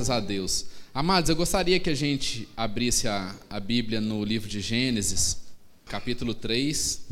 Graças 0.00 0.16
a 0.16 0.18
Deus. 0.18 0.64
Amados, 0.94 1.28
eu 1.28 1.36
gostaria 1.36 1.78
que 1.78 1.90
a 1.90 1.94
gente 1.94 2.48
abrisse 2.56 3.06
a, 3.06 3.36
a 3.50 3.60
Bíblia 3.60 4.00
no 4.00 4.24
livro 4.24 4.48
de 4.48 4.58
Gênesis, 4.58 5.36
capítulo 5.84 6.32
3, 6.32 7.02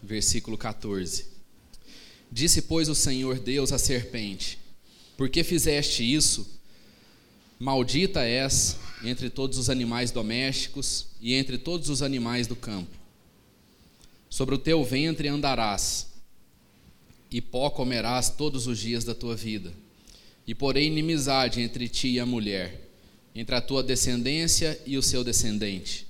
versículo 0.00 0.56
14. 0.56 1.26
Disse, 2.30 2.62
pois, 2.62 2.88
o 2.88 2.94
Senhor 2.94 3.40
Deus 3.40 3.72
à 3.72 3.78
serpente: 3.78 4.60
Por 5.16 5.28
que 5.28 5.42
fizeste 5.42 6.04
isso? 6.04 6.48
Maldita 7.58 8.22
és 8.22 8.76
entre 9.02 9.28
todos 9.28 9.58
os 9.58 9.68
animais 9.68 10.12
domésticos 10.12 11.08
e 11.20 11.34
entre 11.34 11.58
todos 11.58 11.88
os 11.88 12.00
animais 12.00 12.46
do 12.46 12.54
campo. 12.54 12.96
Sobre 14.30 14.54
o 14.54 14.58
teu 14.58 14.84
ventre 14.84 15.26
andarás, 15.26 16.06
e 17.28 17.40
pó 17.40 17.70
comerás 17.70 18.30
todos 18.30 18.68
os 18.68 18.78
dias 18.78 19.02
da 19.02 19.16
tua 19.16 19.34
vida 19.34 19.82
e 20.46 20.54
porém 20.54 20.86
inimizade 20.86 21.60
entre 21.60 21.88
ti 21.88 22.08
e 22.08 22.20
a 22.20 22.26
mulher, 22.26 22.80
entre 23.34 23.54
a 23.54 23.60
tua 23.60 23.82
descendência 23.82 24.78
e 24.86 24.96
o 24.96 25.02
seu 25.02 25.24
descendente. 25.24 26.06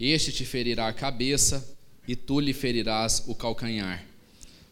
Este 0.00 0.32
te 0.32 0.44
ferirá 0.44 0.88
a 0.88 0.92
cabeça, 0.92 1.76
e 2.06 2.16
tu 2.16 2.40
lhe 2.40 2.54
ferirás 2.54 3.22
o 3.26 3.34
calcanhar. 3.34 4.04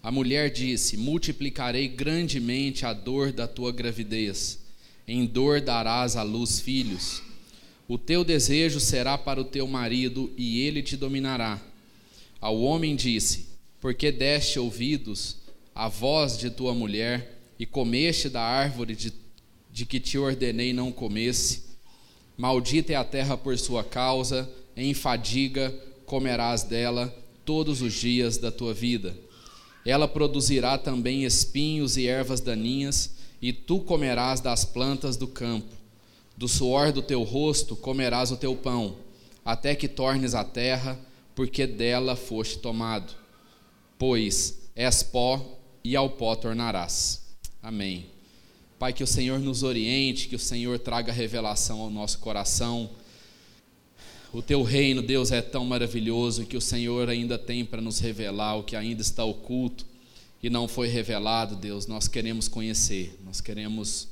A 0.02 0.10
mulher 0.10 0.50
disse: 0.50 0.96
Multiplicarei 0.96 1.88
grandemente 1.88 2.86
a 2.86 2.92
dor 2.92 3.32
da 3.32 3.46
tua 3.46 3.72
gravidez, 3.72 4.58
em 5.06 5.26
dor 5.26 5.60
darás 5.60 6.16
à 6.16 6.22
luz 6.22 6.60
filhos. 6.60 7.22
O 7.86 7.98
teu 7.98 8.24
desejo 8.24 8.80
será 8.80 9.18
para 9.18 9.40
o 9.40 9.44
teu 9.44 9.66
marido, 9.66 10.32
e 10.36 10.60
ele 10.60 10.82
te 10.82 10.96
dominará. 10.96 11.60
Ao 12.40 12.58
homem 12.60 12.96
disse: 12.96 13.46
Porque 13.80 14.10
deste 14.10 14.58
ouvidos 14.58 15.36
à 15.74 15.88
voz 15.88 16.38
de 16.38 16.50
tua 16.50 16.72
mulher, 16.72 17.35
e 17.58 17.64
comeste 17.64 18.28
da 18.28 18.42
árvore 18.42 18.94
de, 18.94 19.12
de 19.72 19.86
que 19.86 19.98
te 19.98 20.18
ordenei 20.18 20.72
não 20.72 20.92
comesse, 20.92 21.62
maldita 22.36 22.92
é 22.92 22.96
a 22.96 23.04
terra 23.04 23.36
por 23.36 23.56
sua 23.58 23.82
causa, 23.82 24.48
em 24.76 24.92
fadiga 24.92 25.74
comerás 26.04 26.62
dela 26.62 27.14
todos 27.44 27.80
os 27.82 27.94
dias 27.94 28.38
da 28.38 28.50
tua 28.50 28.74
vida. 28.74 29.16
Ela 29.84 30.08
produzirá 30.08 30.76
também 30.76 31.24
espinhos 31.24 31.96
e 31.96 32.06
ervas 32.06 32.40
daninhas, 32.40 33.14
e 33.40 33.52
tu 33.52 33.80
comerás 33.80 34.40
das 34.40 34.64
plantas 34.64 35.16
do 35.16 35.28
campo. 35.28 35.74
Do 36.36 36.48
suor 36.48 36.92
do 36.92 37.00
teu 37.00 37.22
rosto 37.22 37.76
comerás 37.76 38.30
o 38.30 38.36
teu 38.36 38.56
pão, 38.56 38.96
até 39.44 39.74
que 39.74 39.88
tornes 39.88 40.34
a 40.34 40.42
terra, 40.42 40.98
porque 41.34 41.66
dela 41.66 42.16
foste 42.16 42.58
tomado. 42.58 43.14
Pois 43.98 44.58
és 44.74 45.02
pó, 45.02 45.58
e 45.84 45.94
ao 45.94 46.10
pó 46.10 46.34
tornarás. 46.34 47.25
Amém. 47.66 48.06
Pai, 48.78 48.92
que 48.92 49.02
o 49.02 49.06
Senhor 49.08 49.40
nos 49.40 49.64
oriente, 49.64 50.28
que 50.28 50.36
o 50.36 50.38
Senhor 50.38 50.78
traga 50.78 51.10
revelação 51.10 51.80
ao 51.80 51.90
nosso 51.90 52.20
coração. 52.20 52.88
O 54.32 54.40
teu 54.40 54.62
reino, 54.62 55.02
Deus, 55.02 55.32
é 55.32 55.42
tão 55.42 55.64
maravilhoso 55.64 56.46
que 56.46 56.56
o 56.56 56.60
Senhor 56.60 57.08
ainda 57.08 57.36
tem 57.36 57.64
para 57.64 57.82
nos 57.82 57.98
revelar 57.98 58.54
o 58.54 58.62
que 58.62 58.76
ainda 58.76 59.02
está 59.02 59.24
oculto 59.24 59.84
e 60.40 60.48
não 60.48 60.68
foi 60.68 60.86
revelado, 60.86 61.56
Deus. 61.56 61.88
Nós 61.88 62.06
queremos 62.06 62.46
conhecer, 62.46 63.18
nós 63.24 63.40
queremos, 63.40 64.06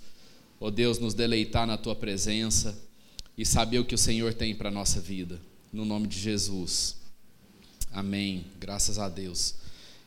ó 0.60 0.66
oh 0.66 0.70
Deus, 0.72 0.98
nos 0.98 1.14
deleitar 1.14 1.64
na 1.64 1.76
tua 1.76 1.94
presença 1.94 2.76
e 3.38 3.46
saber 3.46 3.78
o 3.78 3.84
que 3.84 3.94
o 3.94 3.98
Senhor 3.98 4.34
tem 4.34 4.52
para 4.52 4.68
a 4.68 4.72
nossa 4.72 5.00
vida. 5.00 5.40
No 5.72 5.84
nome 5.84 6.08
de 6.08 6.18
Jesus. 6.18 6.96
Amém. 7.92 8.46
Graças 8.58 8.98
a 8.98 9.08
Deus. 9.08 9.54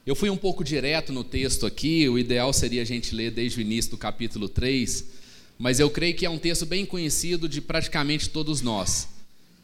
Eu 0.08 0.16
fui 0.16 0.30
um 0.30 0.38
pouco 0.38 0.64
direto 0.64 1.12
no 1.12 1.22
texto 1.22 1.66
aqui, 1.66 2.08
o 2.08 2.18
ideal 2.18 2.54
seria 2.54 2.82
a 2.82 2.86
gente 2.86 3.14
ler 3.14 3.30
desde 3.30 3.60
o 3.60 3.62
início 3.62 3.92
do 3.92 3.98
capítulo 3.98 4.48
3, 4.48 5.04
mas 5.60 5.82
eu 5.82 5.90
creio 5.90 6.16
que 6.16 6.26
é 6.26 6.30
um 6.30 6.38
texto 6.38 6.66
bem 6.66 6.86
conhecido 6.86 7.46
de 7.50 7.60
praticamente 7.60 8.30
todos 8.30 8.62
nós. 8.62 9.10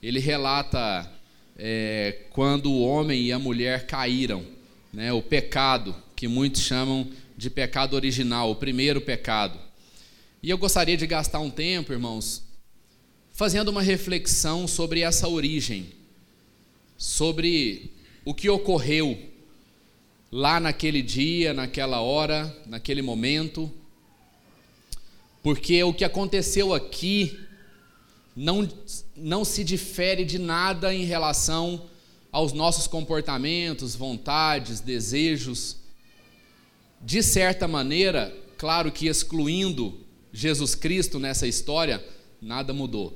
Ele 0.01 0.19
relata 0.19 1.09
é, 1.57 2.25
quando 2.31 2.69
o 2.69 2.81
homem 2.81 3.23
e 3.23 3.31
a 3.31 3.39
mulher 3.39 3.87
caíram, 3.87 4.45
né, 4.91 5.13
o 5.13 5.21
pecado, 5.21 5.95
que 6.13 6.27
muitos 6.27 6.61
chamam 6.61 7.09
de 7.37 7.49
pecado 7.49 7.93
original, 7.93 8.51
o 8.51 8.55
primeiro 8.57 8.99
pecado. 8.99 9.57
E 10.43 10.49
eu 10.49 10.57
gostaria 10.57 10.97
de 10.97 11.07
gastar 11.07 11.39
um 11.39 11.49
tempo, 11.49 11.93
irmãos, 11.93 12.43
fazendo 13.31 13.69
uma 13.69 13.81
reflexão 13.81 14.67
sobre 14.67 15.03
essa 15.03 15.25
origem, 15.25 15.85
sobre 16.97 17.91
o 18.25 18.33
que 18.33 18.49
ocorreu 18.49 19.31
lá 20.33 20.59
naquele 20.59 21.03
dia, 21.03 21.53
naquela 21.53 22.01
hora, 22.01 22.51
naquele 22.65 23.03
momento, 23.03 23.71
porque 25.43 25.83
o 25.83 25.93
que 25.93 26.03
aconteceu 26.03 26.73
aqui 26.73 27.39
não, 28.35 28.67
não 29.15 29.45
se 29.45 29.63
difere 29.63 30.25
de 30.25 30.39
nada 30.39 30.91
em 30.91 31.05
relação 31.05 31.85
aos 32.31 32.51
nossos 32.51 32.87
comportamentos, 32.87 33.93
vontades, 33.93 34.79
desejos. 34.79 35.77
De 36.99 37.21
certa 37.21 37.67
maneira, 37.67 38.35
claro 38.57 38.91
que 38.91 39.05
excluindo 39.05 39.99
Jesus 40.31 40.73
Cristo 40.73 41.19
nessa 41.19 41.45
história, 41.45 42.03
nada 42.41 42.73
mudou. 42.73 43.15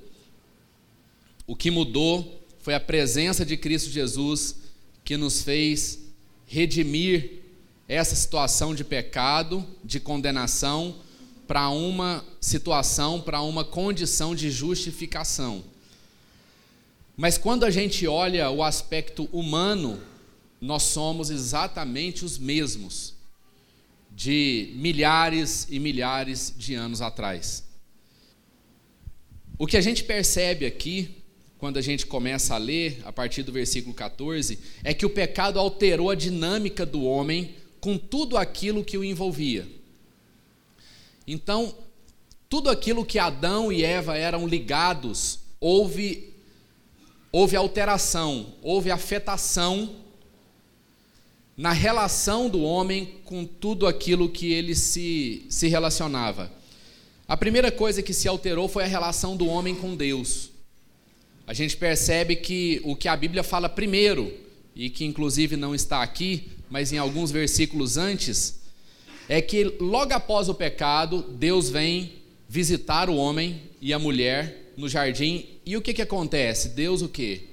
O 1.47 1.55
que 1.55 1.71
mudou 1.71 2.45
foi 2.59 2.75
a 2.75 2.79
presença 2.79 3.43
de 3.43 3.57
Cristo 3.57 3.89
Jesus 3.89 4.57
que 5.03 5.17
nos 5.17 5.41
fez 5.41 6.06
redimir 6.47 7.41
essa 7.87 8.15
situação 8.15 8.73
de 8.73 8.83
pecado, 8.83 9.65
de 9.83 9.99
condenação, 9.99 10.95
para 11.45 11.69
uma 11.69 12.25
situação, 12.41 13.21
para 13.21 13.41
uma 13.41 13.63
condição 13.63 14.33
de 14.33 14.49
justificação. 14.49 15.63
Mas 17.15 17.37
quando 17.37 17.63
a 17.63 17.69
gente 17.69 18.07
olha 18.07 18.49
o 18.49 18.63
aspecto 18.63 19.29
humano, 19.31 20.01
nós 20.59 20.83
somos 20.83 21.29
exatamente 21.29 22.25
os 22.25 22.37
mesmos 22.37 23.13
de 24.11 24.73
milhares 24.75 25.67
e 25.69 25.79
milhares 25.79 26.53
de 26.57 26.73
anos 26.75 27.01
atrás. 27.01 27.63
O 29.57 29.65
que 29.65 29.77
a 29.77 29.81
gente 29.81 30.03
percebe 30.03 30.65
aqui 30.65 31.16
quando 31.57 31.77
a 31.77 31.81
gente 31.81 32.05
começa 32.05 32.53
a 32.53 32.57
ler, 32.57 33.01
a 33.03 33.11
partir 33.11 33.41
do 33.41 33.51
versículo 33.51 33.93
14, 33.93 34.59
é 34.83 34.93
que 34.93 35.05
o 35.05 35.09
pecado 35.09 35.59
alterou 35.59 36.11
a 36.11 36.15
dinâmica 36.15 36.85
do 36.85 37.03
homem 37.03 37.55
com 37.79 37.97
tudo 37.97 38.37
aquilo 38.37 38.83
que 38.83 38.97
o 38.97 39.03
envolvia. 39.03 39.67
Então, 41.25 41.73
tudo 42.47 42.69
aquilo 42.69 43.05
que 43.05 43.17
Adão 43.17 43.71
e 43.71 43.83
Eva 43.83 44.15
eram 44.15 44.47
ligados, 44.47 45.39
houve, 45.59 46.33
houve 47.31 47.55
alteração, 47.55 48.53
houve 48.61 48.91
afetação 48.91 49.95
na 51.55 51.71
relação 51.71 52.49
do 52.49 52.61
homem 52.61 53.15
com 53.25 53.43
tudo 53.43 53.87
aquilo 53.87 54.29
que 54.29 54.53
ele 54.53 54.75
se, 54.75 55.43
se 55.49 55.67
relacionava. 55.67 56.51
A 57.27 57.35
primeira 57.35 57.71
coisa 57.71 58.03
que 58.03 58.13
se 58.13 58.27
alterou 58.27 58.69
foi 58.69 58.83
a 58.83 58.87
relação 58.87 59.35
do 59.35 59.47
homem 59.47 59.73
com 59.73 59.95
Deus 59.95 60.51
a 61.47 61.53
gente 61.53 61.77
percebe 61.77 62.35
que 62.35 62.81
o 62.83 62.95
que 62.95 63.07
a 63.07 63.15
Bíblia 63.15 63.41
fala 63.41 63.69
primeiro, 63.69 64.31
e 64.75 64.89
que 64.89 65.05
inclusive 65.05 65.55
não 65.55 65.73
está 65.73 66.03
aqui, 66.03 66.51
mas 66.69 66.91
em 66.91 66.97
alguns 66.97 67.31
versículos 67.31 67.97
antes, 67.97 68.59
é 69.29 69.41
que 69.41 69.63
logo 69.79 70.13
após 70.13 70.49
o 70.49 70.53
pecado, 70.53 71.21
Deus 71.21 71.69
vem 71.69 72.11
visitar 72.49 73.09
o 73.09 73.15
homem 73.15 73.61
e 73.81 73.93
a 73.93 73.99
mulher 73.99 74.73
no 74.75 74.87
jardim, 74.87 75.45
e 75.65 75.75
o 75.75 75.81
que, 75.81 75.93
que 75.93 76.01
acontece? 76.01 76.69
Deus 76.69 77.01
o 77.01 77.09
quê? 77.09 77.45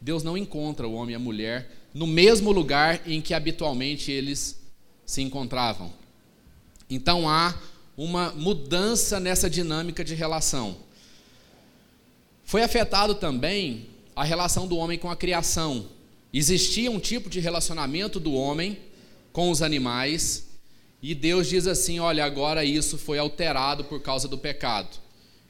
Deus 0.00 0.22
não 0.22 0.36
encontra 0.36 0.86
o 0.86 0.92
homem 0.92 1.14
e 1.14 1.16
a 1.16 1.18
mulher 1.18 1.70
no 1.94 2.06
mesmo 2.06 2.52
lugar 2.52 3.02
em 3.06 3.20
que 3.20 3.34
habitualmente 3.34 4.10
eles 4.10 4.60
se 5.04 5.22
encontravam. 5.22 5.92
Então 6.88 7.28
há 7.28 7.54
uma 7.96 8.30
mudança 8.32 9.20
nessa 9.20 9.48
dinâmica 9.48 10.04
de 10.04 10.14
relação. 10.14 10.76
Foi 12.44 12.62
afetado 12.62 13.14
também 13.14 13.86
a 14.14 14.24
relação 14.24 14.66
do 14.66 14.76
homem 14.76 14.98
com 14.98 15.10
a 15.10 15.16
criação. 15.16 15.86
Existia 16.32 16.90
um 16.90 16.98
tipo 16.98 17.28
de 17.30 17.40
relacionamento 17.40 18.18
do 18.20 18.32
homem 18.32 18.78
com 19.32 19.50
os 19.50 19.62
animais, 19.62 20.46
e 21.02 21.14
Deus 21.14 21.48
diz 21.48 21.66
assim: 21.66 21.98
olha, 21.98 22.24
agora 22.24 22.64
isso 22.64 22.96
foi 22.96 23.18
alterado 23.18 23.84
por 23.84 24.00
causa 24.00 24.28
do 24.28 24.38
pecado. 24.38 24.96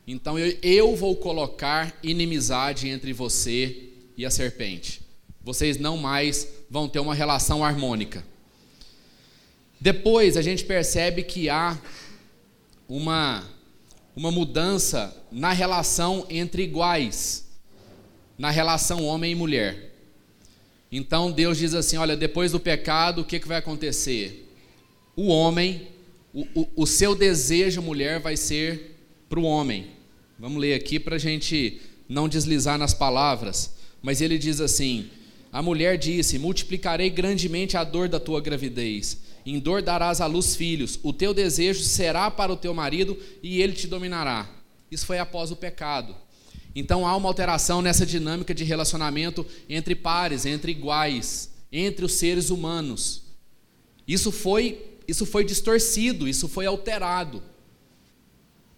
Então 0.06 0.39
eu, 0.39 0.56
eu 0.62 0.97
vou 0.97 1.15
colocar 1.15 1.97
inimizade 2.03 2.89
entre 2.89 3.12
você 3.12 3.91
e 4.17 4.25
a 4.25 4.31
serpente. 4.31 5.03
Vocês 5.43 5.79
não 5.79 5.97
mais 5.97 6.49
vão 6.71 6.89
ter 6.89 7.00
uma 7.00 7.15
relação 7.15 7.65
harmônica. 7.65 8.25
Depois 9.81 10.37
a 10.37 10.43
gente 10.43 10.65
percebe 10.65 11.23
que 11.23 11.49
há 11.49 11.79
uma 12.89 13.44
uma 14.14 14.31
mudança 14.31 15.17
na 15.31 15.53
relação 15.53 16.26
entre 16.29 16.62
iguais, 16.62 17.47
na 18.37 18.50
relação 18.50 19.05
homem 19.05 19.32
e 19.32 19.35
mulher. 19.35 19.93
Então 20.91 21.32
Deus 21.32 21.56
diz 21.56 21.75
assim: 21.75 21.97
olha, 21.97 22.17
depois 22.17 22.53
do 22.53 22.61
pecado, 22.61 23.23
o 23.23 23.25
que, 23.25 23.41
que 23.41 23.49
vai 23.49 23.59
acontecer? 23.59 24.53
O 25.17 25.29
homem, 25.29 25.88
o, 26.32 26.47
o, 26.55 26.69
o 26.76 26.87
seu 26.87 27.14
desejo 27.14 27.81
mulher 27.81 28.20
vai 28.20 28.37
ser 28.37 28.97
para 29.29 29.41
o 29.41 29.44
homem. 29.44 29.87
Vamos 30.38 30.61
ler 30.61 30.75
aqui 30.75 30.99
para 30.99 31.17
a 31.17 31.19
gente 31.19 31.81
não 32.08 32.29
deslizar 32.29 32.76
nas 32.76 32.93
palavras. 32.93 33.75
Mas 34.03 34.20
ele 34.20 34.37
diz 34.37 34.61
assim: 34.61 35.08
A 35.50 35.62
mulher 35.62 35.97
disse: 35.97 36.38
Multiplicarei 36.38 37.08
grandemente 37.08 37.76
a 37.76 37.85
dor 37.85 38.08
da 38.08 38.20
tua 38.20 38.41
gravidez. 38.41 39.19
Em 39.44 39.59
dor 39.59 39.83
darás 39.83 40.21
à 40.21 40.27
luz 40.27 40.55
filhos. 40.55 40.99
O 41.03 41.12
teu 41.12 41.35
desejo 41.35 41.83
será 41.83 42.31
para 42.31 42.53
o 42.53 42.56
teu 42.56 42.73
marido 42.73 43.19
e 43.43 43.61
ele 43.61 43.73
te 43.73 43.87
dominará. 43.87 44.49
Isso 44.91 45.06
foi 45.06 45.19
após 45.19 45.50
o 45.50 45.56
pecado. 45.56 46.15
Então 46.75 47.06
há 47.06 47.17
uma 47.17 47.29
alteração 47.29 47.83
nessa 47.83 48.06
dinâmica 48.06 48.55
de 48.55 48.65
relacionamento 48.65 49.44
entre 49.69 49.94
pares, 49.94 50.47
entre 50.47 50.73
iguais, 50.73 51.50
entre 51.71 52.05
os 52.05 52.15
seres 52.15 52.50
humanos. 52.50 53.23
Isso 54.06 54.33
foi, 54.33 54.99
isso 55.06 55.27
foi 55.27 55.44
distorcido, 55.44 56.29
isso 56.29 56.49
foi 56.49 56.67
alterado. 56.67 57.43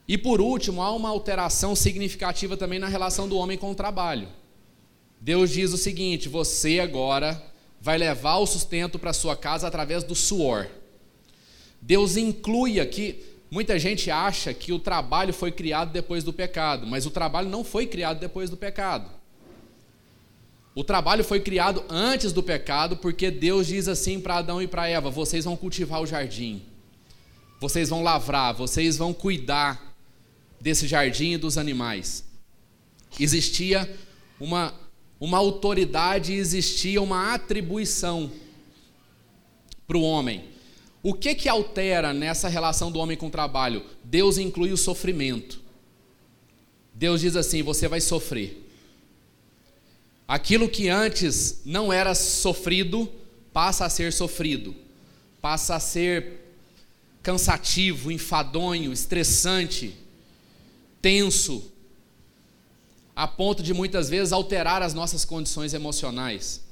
E 0.06 0.18
por 0.18 0.40
último, 0.40 0.82
há 0.82 0.94
uma 0.94 1.08
alteração 1.08 1.74
significativa 1.74 2.56
também 2.56 2.78
na 2.78 2.88
relação 2.88 3.28
do 3.28 3.36
homem 3.36 3.56
com 3.56 3.70
o 3.70 3.74
trabalho. 3.74 4.28
Deus 5.20 5.50
diz 5.50 5.72
o 5.72 5.78
seguinte: 5.78 6.28
você 6.28 6.80
agora 6.80 7.42
vai 7.84 7.98
levar 7.98 8.38
o 8.38 8.46
sustento 8.46 8.98
para 8.98 9.12
sua 9.12 9.36
casa 9.36 9.68
através 9.68 10.02
do 10.02 10.14
suor. 10.14 10.66
Deus 11.80 12.16
inclui 12.16 12.80
aqui, 12.80 13.22
Muita 13.54 13.78
gente 13.78 14.10
acha 14.10 14.52
que 14.52 14.72
o 14.72 14.80
trabalho 14.80 15.32
foi 15.32 15.52
criado 15.52 15.92
depois 15.92 16.24
do 16.24 16.32
pecado, 16.32 16.88
mas 16.88 17.06
o 17.06 17.10
trabalho 17.10 17.48
não 17.48 17.62
foi 17.62 17.86
criado 17.86 18.18
depois 18.18 18.50
do 18.50 18.56
pecado. 18.56 19.08
O 20.74 20.82
trabalho 20.82 21.22
foi 21.22 21.38
criado 21.38 21.84
antes 21.88 22.32
do 22.32 22.42
pecado, 22.42 22.96
porque 22.96 23.30
Deus 23.30 23.68
diz 23.68 23.86
assim 23.86 24.20
para 24.20 24.38
Adão 24.38 24.60
e 24.60 24.66
para 24.66 24.88
Eva: 24.88 25.08
vocês 25.08 25.44
vão 25.44 25.56
cultivar 25.56 26.02
o 26.02 26.06
jardim, 26.06 26.64
vocês 27.60 27.90
vão 27.90 28.02
lavrar, 28.02 28.52
vocês 28.52 28.96
vão 28.96 29.14
cuidar 29.14 29.94
desse 30.60 30.88
jardim 30.88 31.34
e 31.34 31.38
dos 31.38 31.56
animais. 31.56 32.24
Existia 33.20 33.88
uma, 34.40 34.74
uma 35.20 35.38
autoridade, 35.38 36.32
existia 36.32 37.00
uma 37.00 37.34
atribuição 37.34 38.30
para 39.86 39.96
o 39.96 40.02
homem. 40.02 40.44
O 41.02 41.12
que 41.12 41.34
que 41.34 41.48
altera 41.48 42.14
nessa 42.14 42.48
relação 42.48 42.90
do 42.90 42.98
homem 42.98 43.16
com 43.16 43.26
o 43.26 43.30
trabalho? 43.30 43.84
Deus 44.02 44.38
inclui 44.38 44.72
o 44.72 44.76
sofrimento. 44.76 45.60
Deus 46.94 47.20
diz 47.20 47.36
assim: 47.36 47.62
você 47.62 47.86
vai 47.86 48.00
sofrer. 48.00 48.62
Aquilo 50.26 50.68
que 50.68 50.88
antes 50.88 51.60
não 51.64 51.92
era 51.92 52.14
sofrido, 52.14 53.10
passa 53.52 53.84
a 53.84 53.90
ser 53.90 54.12
sofrido, 54.12 54.74
passa 55.40 55.76
a 55.76 55.80
ser 55.80 56.40
cansativo, 57.22 58.10
enfadonho, 58.10 58.92
estressante, 58.92 59.94
tenso, 61.02 61.70
a 63.14 63.28
ponto 63.28 63.62
de 63.62 63.72
muitas 63.72 64.08
vezes 64.08 64.32
alterar 64.32 64.82
as 64.82 64.94
nossas 64.94 65.24
condições 65.24 65.72
emocionais. 65.74 66.62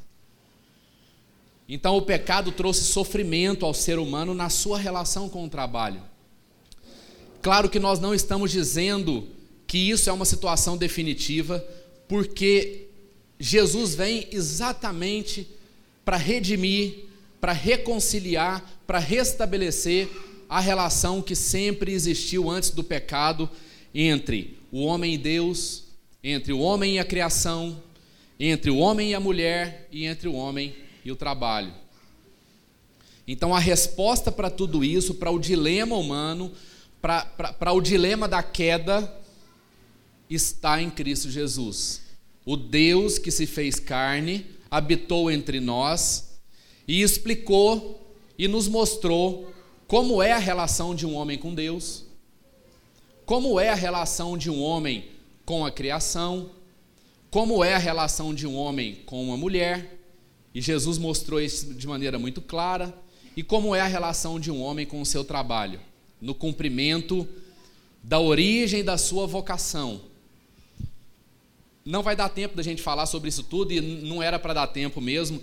Então 1.68 1.96
o 1.96 2.02
pecado 2.02 2.50
trouxe 2.52 2.84
sofrimento 2.84 3.64
ao 3.64 3.72
ser 3.72 3.98
humano 3.98 4.34
na 4.34 4.50
sua 4.50 4.78
relação 4.78 5.28
com 5.28 5.44
o 5.44 5.48
trabalho. 5.48 6.02
Claro 7.40 7.68
que 7.68 7.78
nós 7.78 7.98
não 7.98 8.14
estamos 8.14 8.50
dizendo 8.50 9.26
que 9.66 9.78
isso 9.78 10.10
é 10.10 10.12
uma 10.12 10.24
situação 10.24 10.76
definitiva, 10.76 11.64
porque 12.06 12.88
Jesus 13.38 13.94
vem 13.94 14.28
exatamente 14.30 15.48
para 16.04 16.16
redimir, 16.16 17.06
para 17.40 17.52
reconciliar, 17.52 18.62
para 18.86 18.98
restabelecer 18.98 20.08
a 20.48 20.60
relação 20.60 21.22
que 21.22 21.34
sempre 21.34 21.92
existiu 21.92 22.50
antes 22.50 22.70
do 22.70 22.84
pecado 22.84 23.48
entre 23.94 24.58
o 24.70 24.84
homem 24.84 25.14
e 25.14 25.18
Deus, 25.18 25.84
entre 26.22 26.52
o 26.52 26.60
homem 26.60 26.94
e 26.94 26.98
a 26.98 27.04
criação, 27.04 27.82
entre 28.38 28.70
o 28.70 28.78
homem 28.78 29.10
e 29.10 29.14
a 29.14 29.20
mulher 29.20 29.88
e 29.90 30.06
entre 30.06 30.28
o 30.28 30.34
homem 30.34 30.74
e 31.04 31.10
o 31.10 31.16
trabalho. 31.16 31.72
Então, 33.26 33.54
a 33.54 33.58
resposta 33.58 34.30
para 34.30 34.50
tudo 34.50 34.84
isso, 34.84 35.14
para 35.14 35.30
o 35.30 35.38
dilema 35.38 35.96
humano, 35.96 36.52
para 37.00 37.72
o 37.72 37.80
dilema 37.80 38.28
da 38.28 38.42
queda, 38.42 39.20
está 40.28 40.80
em 40.80 40.90
Cristo 40.90 41.30
Jesus. 41.30 42.02
O 42.44 42.56
Deus 42.56 43.18
que 43.18 43.30
se 43.30 43.46
fez 43.46 43.78
carne, 43.78 44.46
habitou 44.70 45.30
entre 45.30 45.60
nós 45.60 46.40
e 46.88 47.02
explicou 47.02 48.16
e 48.38 48.48
nos 48.48 48.66
mostrou 48.66 49.52
como 49.86 50.22
é 50.22 50.32
a 50.32 50.38
relação 50.38 50.94
de 50.94 51.06
um 51.06 51.14
homem 51.14 51.38
com 51.38 51.54
Deus, 51.54 52.04
como 53.26 53.60
é 53.60 53.68
a 53.68 53.74
relação 53.74 54.36
de 54.36 54.50
um 54.50 54.62
homem 54.62 55.11
com 55.52 55.66
a 55.66 55.70
criação, 55.70 56.48
como 57.30 57.62
é 57.62 57.74
a 57.74 57.78
relação 57.78 58.32
de 58.32 58.46
um 58.46 58.56
homem 58.56 59.02
com 59.04 59.22
uma 59.22 59.36
mulher, 59.36 59.98
e 60.54 60.62
Jesus 60.62 60.96
mostrou 60.96 61.38
isso 61.38 61.74
de 61.74 61.86
maneira 61.86 62.18
muito 62.18 62.40
clara. 62.40 62.98
E 63.36 63.42
como 63.42 63.74
é 63.74 63.82
a 63.82 63.86
relação 63.86 64.40
de 64.40 64.50
um 64.50 64.62
homem 64.62 64.86
com 64.86 64.98
o 64.98 65.04
seu 65.04 65.22
trabalho, 65.22 65.78
no 66.22 66.34
cumprimento 66.34 67.28
da 68.02 68.18
origem 68.18 68.82
da 68.82 68.96
sua 68.96 69.26
vocação. 69.26 70.00
Não 71.84 72.02
vai 72.02 72.16
dar 72.16 72.30
tempo 72.30 72.56
da 72.56 72.62
gente 72.62 72.80
falar 72.80 73.04
sobre 73.04 73.28
isso 73.28 73.42
tudo, 73.42 73.74
e 73.74 73.80
não 73.82 74.22
era 74.22 74.38
para 74.38 74.54
dar 74.54 74.68
tempo 74.68 75.02
mesmo. 75.02 75.38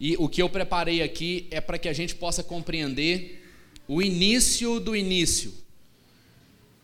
E 0.00 0.16
o 0.16 0.30
que 0.30 0.40
eu 0.40 0.48
preparei 0.48 1.02
aqui 1.02 1.46
é 1.50 1.60
para 1.60 1.78
que 1.78 1.90
a 1.90 1.92
gente 1.92 2.14
possa 2.14 2.42
compreender 2.42 3.46
o 3.86 4.00
início 4.00 4.80
do 4.80 4.96
início. 4.96 5.52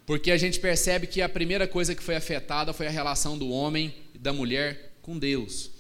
Porque 0.07 0.31
a 0.31 0.39
gente 0.39 0.61
percebe 0.61 1.09
que 1.09 1.21
a 1.21 1.29
primeira 1.29 1.67
coisa 1.67 1.95
que 1.95 2.03
foi 2.03 2.15
afetada 2.15 2.73
foi 2.73 2.87
a 2.87 2.91
relação 2.91 3.37
do 3.37 3.51
homem 3.51 3.93
e 4.15 4.19
da 4.19 4.33
mulher 4.33 4.93
com 5.03 5.19
Deus. 5.19 5.71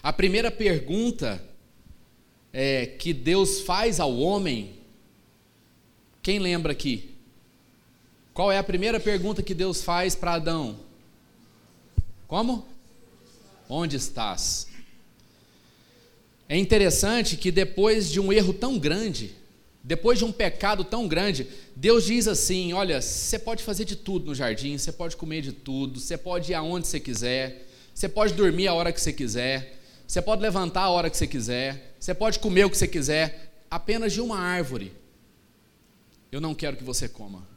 A 0.00 0.12
primeira 0.12 0.52
pergunta 0.52 1.42
é, 2.52 2.86
que 2.86 3.12
Deus 3.12 3.60
faz 3.60 3.98
ao 3.98 4.16
homem, 4.16 4.78
quem 6.22 6.38
lembra 6.38 6.70
aqui? 6.72 7.10
Qual 8.32 8.52
é 8.52 8.58
a 8.58 8.62
primeira 8.62 9.00
pergunta 9.00 9.42
que 9.42 9.52
Deus 9.52 9.82
faz 9.82 10.14
para 10.14 10.34
Adão? 10.34 10.78
Como? 12.28 12.66
Onde 13.68 13.96
estás? 13.96 14.68
É 16.48 16.56
interessante 16.56 17.36
que 17.36 17.50
depois 17.50 18.08
de 18.10 18.20
um 18.20 18.32
erro 18.32 18.52
tão 18.52 18.78
grande, 18.78 19.34
depois 19.82 20.18
de 20.18 20.24
um 20.24 20.32
pecado 20.32 20.84
tão 20.84 21.08
grande, 21.08 21.46
Deus 21.74 22.04
diz 22.04 22.28
assim: 22.28 22.72
Olha, 22.72 23.00
você 23.00 23.38
pode 23.38 23.62
fazer 23.62 23.84
de 23.84 23.96
tudo 23.96 24.26
no 24.26 24.34
jardim, 24.34 24.76
você 24.76 24.92
pode 24.92 25.16
comer 25.16 25.40
de 25.40 25.52
tudo, 25.52 25.98
você 25.98 26.18
pode 26.18 26.52
ir 26.52 26.54
aonde 26.54 26.86
você 26.86 27.00
quiser, 27.00 27.66
você 27.94 28.08
pode 28.08 28.34
dormir 28.34 28.68
a 28.68 28.74
hora 28.74 28.92
que 28.92 29.00
você 29.00 29.12
quiser, 29.12 29.78
você 30.06 30.20
pode 30.20 30.42
levantar 30.42 30.82
a 30.82 30.90
hora 30.90 31.08
que 31.08 31.16
você 31.16 31.26
quiser, 31.26 31.94
você 31.98 32.12
pode 32.12 32.38
comer 32.38 32.64
o 32.64 32.70
que 32.70 32.76
você 32.76 32.86
quiser, 32.86 33.52
apenas 33.70 34.12
de 34.12 34.20
uma 34.20 34.38
árvore. 34.38 34.92
Eu 36.30 36.40
não 36.40 36.54
quero 36.54 36.76
que 36.76 36.84
você 36.84 37.08
coma. 37.08 37.48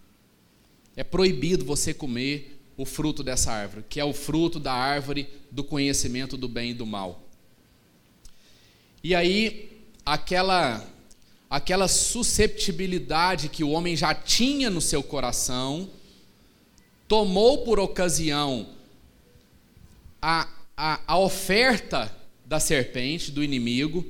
É 0.95 1.03
proibido 1.03 1.65
você 1.65 1.93
comer 1.93 2.59
o 2.77 2.85
fruto 2.85 3.23
dessa 3.23 3.51
árvore, 3.51 3.85
que 3.87 3.99
é 3.99 4.05
o 4.05 4.13
fruto 4.13 4.59
da 4.59 4.73
árvore 4.73 5.27
do 5.51 5.63
conhecimento 5.63 6.37
do 6.37 6.47
bem 6.47 6.71
e 6.71 6.73
do 6.73 6.85
mal. 6.85 7.27
E 9.03 9.13
aí, 9.13 9.83
aquela 10.05 10.87
aquela 11.53 11.87
susceptibilidade 11.87 13.47
que 13.47 13.63
o 13.63 13.69
homem 13.69 13.95
já 13.95 14.11
tinha 14.15 14.71
no 14.71 14.81
seu 14.81 15.03
coração, 15.03 15.87
tomou 17.07 17.59
por 17.59 17.79
ocasião 17.79 18.69
a, 20.19 20.49
a, 20.75 20.99
a 21.05 21.19
oferta 21.19 22.11
da 22.43 22.59
serpente, 22.59 23.29
do 23.29 23.43
inimigo, 23.43 24.03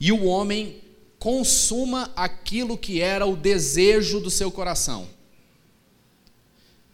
e 0.00 0.10
o 0.10 0.24
homem 0.24 0.80
consuma 1.18 2.10
aquilo 2.16 2.78
que 2.78 3.02
era 3.02 3.26
o 3.26 3.36
desejo 3.36 4.18
do 4.18 4.30
seu 4.30 4.50
coração. 4.50 5.06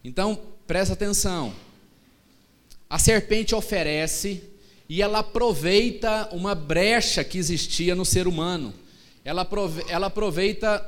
Então, 0.03 0.37
presta 0.67 0.95
atenção. 0.95 1.55
A 2.91 2.99
serpente 2.99 3.55
oferece 3.55 4.43
e 4.89 5.01
ela 5.01 5.21
aproveita 5.21 6.31
uma 6.33 6.53
brecha 6.53 7.23
que 7.23 7.39
existia 7.39 7.95
no 7.95 8.05
ser 8.05 8.27
humano. 8.27 8.75
Ela, 9.25 9.49
ela 9.89 10.07
aproveita 10.09 10.85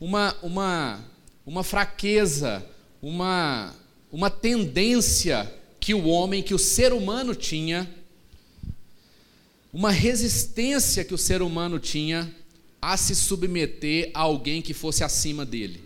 uma, 0.00 0.34
uma, 0.42 1.04
uma 1.44 1.62
fraqueza, 1.62 2.64
uma, 3.02 3.74
uma 4.10 4.30
tendência 4.30 5.52
que 5.78 5.92
o 5.92 6.06
homem, 6.06 6.42
que 6.42 6.54
o 6.54 6.58
ser 6.58 6.92
humano 6.92 7.34
tinha 7.34 7.88
uma 9.74 9.90
resistência 9.90 11.04
que 11.04 11.12
o 11.12 11.18
ser 11.18 11.42
humano 11.42 11.80
tinha 11.80 12.32
a 12.80 12.96
se 12.96 13.12
submeter 13.12 14.08
a 14.14 14.20
alguém 14.20 14.62
que 14.62 14.72
fosse 14.72 15.02
acima 15.02 15.44
dele. 15.44 15.82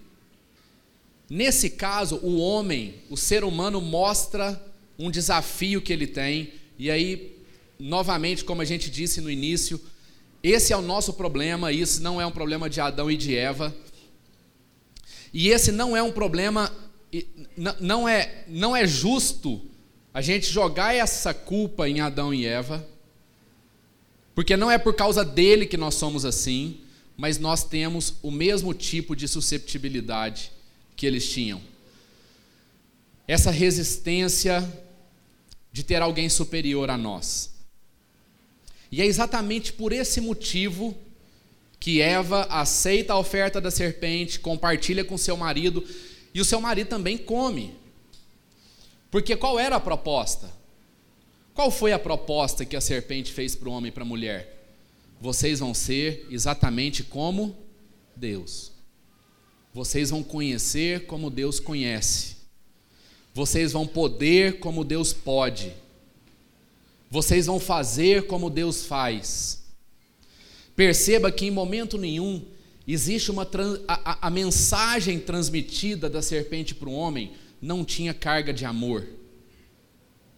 Nesse 1.29 1.71
caso, 1.71 2.17
o 2.17 2.37
homem, 2.37 2.97
o 3.09 3.17
ser 3.17 3.45
humano, 3.45 3.81
mostra 3.81 4.63
um 4.99 5.11
desafio 5.11 5.81
que 5.81 5.93
ele 5.93 6.07
tem, 6.07 6.53
e 6.79 6.91
aí, 6.91 7.35
novamente, 7.79 8.45
como 8.45 8.61
a 8.61 8.65
gente 8.65 8.91
disse 8.91 9.23
no 9.23 9.31
início, 9.31 9.81
esse 10.43 10.73
é 10.73 10.77
o 10.77 10.83
nosso 10.83 11.15
problema, 11.15 11.73
isso 11.73 12.03
não 12.03 12.21
é 12.21 12.27
um 12.27 12.31
problema 12.31 12.71
de 12.71 12.81
Adão 12.81 13.11
e 13.11 13.17
de 13.17 13.35
Eva. 13.35 13.75
E 15.33 15.49
esse 15.49 15.73
não 15.73 15.97
é 15.97 16.03
um 16.03 16.13
problema, 16.13 16.73
não 17.81 18.09
é, 18.09 18.45
não 18.49 18.75
é 18.75 18.87
justo 18.87 19.61
a 20.15 20.21
gente 20.21 20.47
jogar 20.47 20.95
essa 20.95 21.35
culpa 21.35 21.89
em 21.89 22.01
Adão 22.01 22.33
e 22.33 22.47
Eva, 22.47 22.87
porque 24.35 24.57
não 24.57 24.71
é 24.71 24.79
por 24.79 24.95
causa 24.95 25.25
dele 25.25 25.67
que 25.67 25.77
nós 25.77 25.97
somos 25.97 26.25
assim, 26.25 26.81
mas 27.17 27.39
nós 27.39 27.65
temos 27.65 28.15
o 28.23 28.31
mesmo 28.31 28.73
tipo 28.73 29.17
de 29.17 29.27
susceptibilidade 29.27 30.53
que 30.95 31.05
eles 31.05 31.29
tinham. 31.29 31.61
Essa 33.27 33.51
resistência 33.51 34.67
de 35.73 35.83
ter 35.83 36.01
alguém 36.01 36.29
superior 36.29 36.91
a 36.91 36.97
nós. 36.97 37.58
E 38.91 39.03
é 39.03 39.07
exatamente 39.07 39.73
por 39.73 39.93
esse 39.93 40.21
motivo 40.21 40.97
que 41.79 42.01
Eva 42.01 42.47
aceita 42.51 43.13
a 43.13 43.19
oferta 43.19 43.61
da 43.61 43.71
serpente, 43.71 44.41
compartilha 44.41 45.05
com 45.05 45.17
seu 45.17 45.37
marido, 45.37 45.85
e 46.35 46.41
o 46.41 46.45
seu 46.45 46.61
marido 46.61 46.89
também 46.89 47.17
come. 47.17 47.75
Porque 49.11 49.37
qual 49.37 49.59
era 49.59 49.77
a 49.77 49.81
proposta? 49.81 50.51
Qual 51.55 51.71
foi 51.71 51.93
a 51.93 51.99
proposta 51.99 52.65
que 52.65 52.77
a 52.77 52.81
serpente 52.81 53.33
fez 53.33 53.55
para 53.55 53.69
o 53.69 53.73
homem 53.73 53.89
e 53.89 53.93
para 53.93 54.03
a 54.03 54.07
mulher? 54.07 54.59
Vocês 55.21 55.59
vão 55.59 55.75
ser 55.75 56.27
exatamente 56.31 57.03
como 57.03 57.57
Deus. 58.15 58.73
Vocês 59.73 60.11
vão 60.11 60.23
conhecer 60.23 61.07
como 61.07 61.31
Deus 61.31 61.59
conhece. 61.59 62.37
Vocês 63.35 63.73
vão 63.73 63.87
poder 63.87 64.59
como 64.59 64.85
Deus 64.85 65.13
pode. 65.13 65.73
Vocês 67.11 67.47
vão 67.47 67.59
fazer 67.59 68.27
como 68.27 68.51
Deus 68.51 68.85
faz. 68.85 69.63
Perceba 70.77 71.33
que 71.33 71.47
em 71.47 71.51
momento 71.51 71.97
nenhum 71.97 72.45
existe 72.87 73.31
uma 73.31 73.49
a, 73.87 74.29
a, 74.29 74.31
mensagem 74.31 75.19
transmitida 75.19 76.09
da 76.09 76.23
serpente 76.23 76.75
para 76.75 76.89
o 76.89 76.93
homem 76.95 77.33
não 77.61 77.85
tinha 77.85 78.15
carga 78.15 78.53
de 78.53 78.65
amor, 78.65 79.07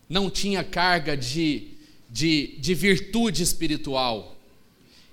não 0.09 0.31
tinha 0.31 0.65
carga 0.65 1.17
de, 1.17 1.75
de, 2.09 2.57
de 2.59 2.75
virtude 2.75 3.43
espiritual. 3.43 4.37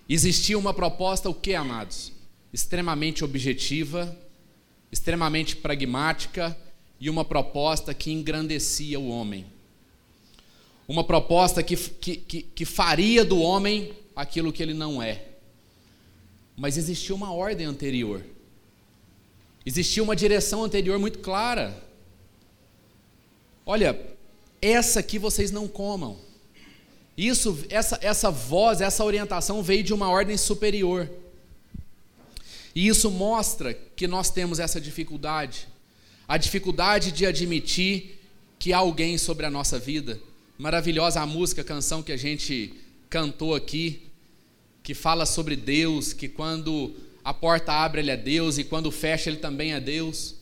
Existia 0.08 0.58
uma 0.58 0.74
proposta, 0.74 1.30
o 1.30 1.34
que, 1.34 1.54
amados? 1.54 2.14
Extremamente 2.54 3.24
objetiva, 3.24 4.18
extremamente 4.92 5.56
pragmática 5.56 6.58
e 7.00 7.10
uma 7.10 7.26
proposta 7.26 7.94
que 7.94 8.12
engrandecia 8.12 9.00
o 9.00 9.10
homem. 9.10 9.46
Uma 10.88 11.04
proposta 11.04 11.62
que, 11.62 11.76
que, 11.76 12.16
que, 12.16 12.42
que 12.42 12.66
faria 12.66 13.26
do 13.26 13.40
homem 13.40 13.94
aquilo 14.16 14.54
que 14.54 14.64
ele 14.64 14.74
não 14.74 15.02
é. 15.02 15.26
Mas 16.56 16.78
existia 16.78 17.14
uma 17.14 17.32
ordem 17.32 17.66
anterior. 17.66 18.24
Existia 19.66 20.02
uma 20.02 20.16
direção 20.16 20.64
anterior 20.64 20.98
muito 20.98 21.20
clara. 21.20 21.84
Olha, 23.66 24.00
essa 24.62 25.02
aqui 25.02 25.20
vocês 25.20 25.52
não 25.52 25.68
comam. 25.68 26.18
Isso, 27.18 27.66
essa, 27.70 28.00
essa 28.02 28.32
voz, 28.32 28.80
essa 28.80 29.04
orientação 29.04 29.62
veio 29.62 29.84
de 29.84 29.94
uma 29.94 30.10
ordem 30.10 30.38
superior. 30.38 31.10
E 32.74 32.88
isso 32.88 33.12
mostra 33.12 33.74
que 33.74 34.08
nós 34.08 34.30
temos 34.30 34.60
essa 34.60 34.80
dificuldade. 34.80 35.68
A 36.28 36.38
dificuldade 36.38 37.12
de 37.12 37.26
admitir 37.26 38.20
que 38.58 38.72
há 38.72 38.78
alguém 38.78 39.18
sobre 39.18 39.46
a 39.46 39.50
nossa 39.50 39.78
vida. 39.78 40.20
Maravilhosa 40.58 41.22
a 41.22 41.26
música, 41.26 41.62
a 41.62 41.64
canção 41.64 42.02
que 42.02 42.12
a 42.12 42.18
gente 42.18 42.74
cantou 43.12 43.54
aqui 43.54 44.08
que 44.82 44.96
fala 44.96 45.24
sobre 45.24 45.56
Deus, 45.56 46.14
que 46.14 46.28
quando 46.28 46.96
a 47.24 47.32
porta 47.32 47.74
abre 47.74 48.02
ele 48.02 48.10
é 48.10 48.18
Deus 48.18 48.58
e 48.58 48.64
quando 48.64 48.90
fecha 48.90 49.30
ele 49.30 49.38
também 49.38 49.74
é 49.74 49.80
Deus. 49.80 50.34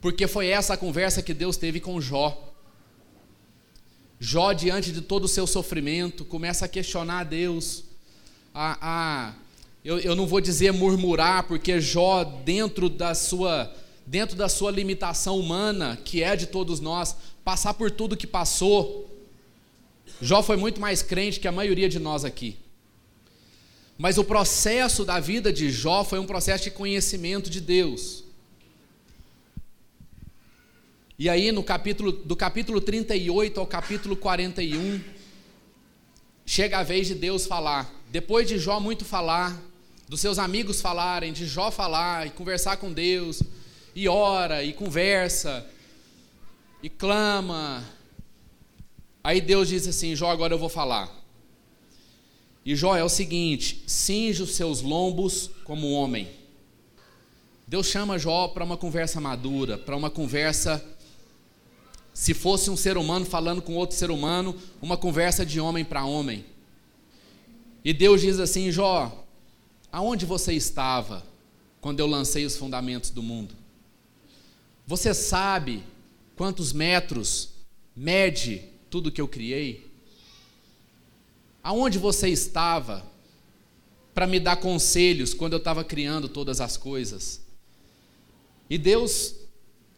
Porque 0.00 0.26
foi 0.26 0.46
essa 0.46 0.74
a 0.74 0.76
conversa 0.78 1.22
que 1.22 1.34
Deus 1.34 1.58
teve 1.58 1.78
com 1.78 2.00
Jó. 2.00 2.54
Jó, 4.18 4.54
diante 4.54 4.92
de 4.92 5.02
todo 5.02 5.24
o 5.24 5.28
seu 5.28 5.46
sofrimento, 5.46 6.24
começa 6.24 6.64
a 6.64 6.68
questionar 6.68 7.20
a 7.20 7.24
Deus. 7.24 7.84
A, 8.54 8.78
a, 8.80 9.34
eu, 9.84 9.98
eu 9.98 10.16
não 10.16 10.26
vou 10.26 10.40
dizer 10.40 10.72
murmurar, 10.72 11.42
porque 11.42 11.82
Jó, 11.82 12.24
dentro 12.24 12.88
da 12.88 13.14
sua 13.14 13.74
dentro 14.06 14.36
da 14.36 14.48
sua 14.48 14.70
limitação 14.70 15.38
humana, 15.38 15.98
que 16.04 16.22
é 16.22 16.34
de 16.34 16.46
todos 16.46 16.80
nós, 16.80 17.16
passar 17.44 17.74
por 17.74 17.90
tudo 17.90 18.16
que 18.16 18.26
passou. 18.26 19.08
Jó 20.20 20.42
foi 20.42 20.56
muito 20.56 20.80
mais 20.80 21.02
crente 21.02 21.40
que 21.40 21.48
a 21.48 21.52
maioria 21.52 21.88
de 21.88 21.98
nós 21.98 22.24
aqui. 22.24 22.56
Mas 23.96 24.18
o 24.18 24.24
processo 24.24 25.04
da 25.04 25.20
vida 25.20 25.52
de 25.52 25.70
Jó 25.70 26.04
foi 26.04 26.18
um 26.18 26.26
processo 26.26 26.64
de 26.64 26.70
conhecimento 26.70 27.50
de 27.50 27.60
Deus. 27.60 28.24
E 31.18 31.28
aí, 31.28 31.52
no 31.52 31.62
capítulo, 31.62 32.10
do 32.10 32.34
capítulo 32.34 32.80
38 32.80 33.60
ao 33.60 33.66
capítulo 33.66 34.16
41, 34.16 35.00
chega 36.46 36.78
a 36.78 36.82
vez 36.82 37.08
de 37.08 37.14
Deus 37.14 37.44
falar. 37.44 37.94
Depois 38.10 38.48
de 38.48 38.58
Jó 38.58 38.80
muito 38.80 39.04
falar, 39.04 39.60
dos 40.08 40.18
seus 40.18 40.38
amigos 40.38 40.80
falarem, 40.80 41.30
de 41.30 41.46
Jó 41.46 41.70
falar 41.70 42.26
e 42.26 42.30
conversar 42.30 42.78
com 42.78 42.90
Deus, 42.90 43.42
e 43.94 44.08
ora, 44.08 44.62
e 44.62 44.72
conversa, 44.72 45.66
e 46.82 46.88
clama. 46.88 47.84
Aí 49.22 49.40
Deus 49.40 49.68
diz 49.68 49.86
assim: 49.86 50.14
Jó, 50.14 50.30
agora 50.30 50.54
eu 50.54 50.58
vou 50.58 50.68
falar. 50.68 51.10
E 52.64 52.74
Jó 52.76 52.96
é 52.96 53.04
o 53.04 53.08
seguinte: 53.08 53.82
cinge 53.86 54.42
os 54.42 54.54
seus 54.54 54.82
lombos 54.82 55.50
como 55.64 55.92
homem. 55.92 56.28
Deus 57.66 57.86
chama 57.86 58.18
Jó 58.18 58.48
para 58.48 58.64
uma 58.64 58.76
conversa 58.76 59.20
madura, 59.20 59.78
para 59.78 59.96
uma 59.96 60.10
conversa, 60.10 60.84
se 62.12 62.34
fosse 62.34 62.68
um 62.68 62.76
ser 62.76 62.96
humano 62.96 63.24
falando 63.24 63.62
com 63.62 63.76
outro 63.76 63.96
ser 63.96 64.10
humano, 64.10 64.56
uma 64.82 64.96
conversa 64.96 65.46
de 65.46 65.60
homem 65.60 65.84
para 65.84 66.04
homem. 66.04 66.44
E 67.84 67.92
Deus 67.92 68.20
diz 68.20 68.38
assim: 68.38 68.70
Jó, 68.70 69.24
aonde 69.92 70.26
você 70.26 70.52
estava 70.52 71.24
quando 71.80 72.00
eu 72.00 72.06
lancei 72.06 72.44
os 72.44 72.56
fundamentos 72.56 73.10
do 73.10 73.22
mundo? 73.22 73.59
Você 74.90 75.14
sabe 75.14 75.84
quantos 76.34 76.72
metros 76.72 77.50
mede 77.94 78.64
tudo 78.90 79.12
que 79.12 79.20
eu 79.20 79.28
criei? 79.28 79.88
Aonde 81.62 81.96
você 81.96 82.28
estava 82.28 83.06
para 84.12 84.26
me 84.26 84.40
dar 84.40 84.56
conselhos 84.56 85.32
quando 85.32 85.52
eu 85.52 85.58
estava 85.58 85.84
criando 85.84 86.28
todas 86.28 86.60
as 86.60 86.76
coisas? 86.76 87.40
E 88.68 88.76
Deus 88.76 89.36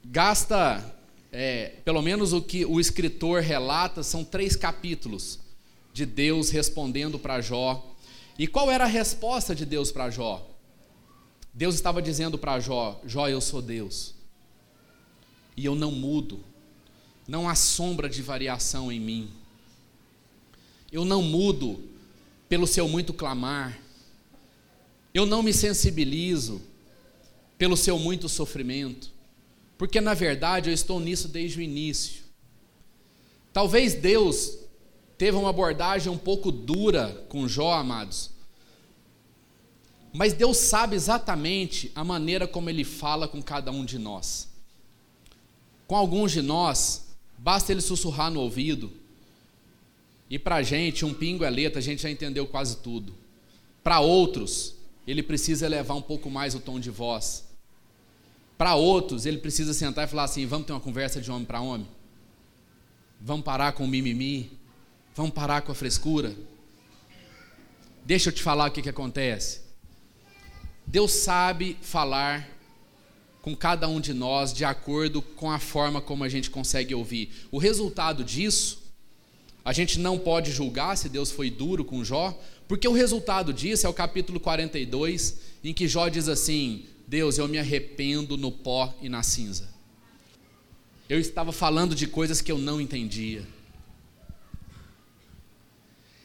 gasta, 0.05 0.95
é, 1.33 1.77
pelo 1.87 2.03
menos 2.03 2.35
o 2.35 2.43
que 2.43 2.67
o 2.67 2.79
escritor 2.79 3.41
relata, 3.41 4.03
são 4.03 4.23
três 4.23 4.55
capítulos 4.55 5.39
de 5.95 6.05
Deus 6.05 6.51
respondendo 6.51 7.19
para 7.19 7.41
Jó. 7.41 7.83
E 8.39 8.47
qual 8.47 8.71
era 8.71 8.85
a 8.85 8.89
resposta 8.89 9.55
de 9.55 9.65
Deus 9.65 9.91
para 9.91 10.11
Jó? 10.11 10.47
Deus 11.55 11.77
estava 11.77 12.03
dizendo 12.03 12.37
para 12.37 12.61
Jó: 12.61 13.01
Jó, 13.07 13.27
eu 13.27 13.41
sou 13.41 13.63
Deus. 13.63 14.12
E 15.57 15.65
eu 15.65 15.75
não 15.75 15.91
mudo. 15.91 16.41
Não 17.27 17.49
há 17.49 17.55
sombra 17.55 18.09
de 18.09 18.23
variação 18.23 18.91
em 18.91 19.01
mim. 19.01 19.31
Eu 20.91 21.05
não 21.05 21.23
mudo 21.23 21.83
pelo 22.49 22.67
seu 22.67 22.89
muito 22.89 23.13
clamar. 23.13 23.79
Eu 25.15 25.25
não 25.25 25.43
me 25.43 25.53
sensibilizo 25.53 26.61
pelo 27.57 27.77
seu 27.77 27.99
muito 27.99 28.29
sofrimento. 28.29 29.11
Porque 29.79 30.01
na 30.01 30.15
verdade 30.15 30.71
eu 30.71 30.75
estou 30.75 31.01
nisso 31.01 31.29
desde 31.29 31.59
o 31.59 31.63
início. 31.63 32.23
Talvez 33.53 33.95
Deus 33.95 34.59
teve 35.19 35.37
uma 35.37 35.51
abordagem 35.51 36.13
um 36.13 36.19
pouco 36.19 36.51
dura 36.51 37.25
com 37.29 37.49
Jó, 37.49 37.75
amados. 37.75 38.31
Mas 40.13 40.35
Deus 40.35 40.59
sabe 40.59 40.95
exatamente 40.95 41.91
a 41.95 42.05
maneira 42.05 42.47
como 42.47 42.69
Ele 42.69 42.85
fala 42.85 43.27
com 43.27 43.43
cada 43.43 43.71
um 43.71 43.85
de 43.85 43.99
nós. 43.99 44.52
Com 45.93 45.97
alguns 45.99 46.33
de 46.33 46.41
nós, 46.41 47.05
basta 47.37 47.71
Ele 47.71 47.83
sussurrar 47.83 48.31
no 48.31 48.41
ouvido, 48.41 48.91
e 50.31 50.39
para 50.39 50.63
gente, 50.63 51.05
um 51.05 51.13
pingo 51.13 51.45
é 51.45 51.51
letra, 51.51 51.81
a 51.81 51.83
gente 51.83 52.01
já 52.01 52.11
entendeu 52.11 52.47
quase 52.47 52.79
tudo. 52.79 53.15
Para 53.85 54.01
outros, 54.01 54.75
ele 55.07 55.23
precisa 55.23 55.67
elevar 55.67 55.95
um 55.95 56.01
pouco 56.01 56.31
mais 56.31 56.55
o 56.55 56.61
tom 56.61 56.81
de 56.81 56.89
voz. 56.89 57.45
Para 58.57 58.75
outros, 58.75 59.27
ele 59.27 59.37
precisa 59.37 59.75
sentar 59.75 60.07
e 60.07 60.11
falar 60.11 60.25
assim: 60.25 60.47
vamos 60.47 60.67
ter 60.67 60.73
uma 60.73 60.81
conversa 60.81 61.21
de 61.21 61.31
homem 61.31 61.45
para 61.45 61.61
homem? 61.61 61.87
Vamos 63.21 63.45
parar 63.45 63.73
com 63.73 63.85
o 63.85 63.87
mimimi? 63.87 64.51
Vamos 65.15 65.33
parar 65.33 65.61
com 65.61 65.73
a 65.73 65.75
frescura? 65.75 66.35
Deixa 68.03 68.31
eu 68.31 68.33
te 68.33 68.43
falar 68.43 68.71
o 68.71 68.73
que, 68.73 68.81
que 68.81 68.89
acontece. 68.89 69.61
Deus 70.87 71.13
sabe 71.13 71.77
falar 71.83 72.49
com 73.43 73.55
cada 73.57 73.89
um 73.89 74.01
de 74.01 74.15
nós 74.15 74.53
de 74.53 74.65
acordo 74.65 75.21
com 75.21 75.51
a 75.51 75.59
forma 75.59 76.01
como 76.01 76.25
a 76.25 76.29
gente 76.29 76.49
consegue 76.49 76.95
ouvir. 76.95 77.31
O 77.51 77.59
resultado 77.59 78.25
disso 78.25 78.81
a 79.65 79.73
gente 79.73 79.99
não 79.99 80.19
pode 80.19 80.51
julgar 80.51 80.97
se 80.97 81.09
Deus 81.09 81.31
foi 81.31 81.51
duro 81.51 81.85
com 81.85 82.05
Jó, 82.05 82.37
porque 82.67 82.87
o 82.87 82.93
resultado 82.93 83.53
disso 83.53 83.87
é 83.87 83.91
o 83.91 83.95
capítulo 83.95 84.41
42, 84.41 85.37
em 85.63 85.75
que 85.75 85.87
Jó 85.87 86.09
diz 86.09 86.29
assim: 86.29 86.87
Deus, 87.07 87.39
eu 87.39 87.47
me 87.47 87.59
arrependo 87.59 88.37
no 88.37 88.51
pó 88.51 88.93
e 89.01 89.09
na 89.09 89.23
cinza. 89.23 89.69
Eu 91.09 91.21
estava 91.21 91.53
falando 91.53 91.95
de 91.95 92.07
coisas 92.07 92.41
que 92.41 92.51
eu 92.51 92.59
não 92.59 92.81
entendia. 92.81 93.47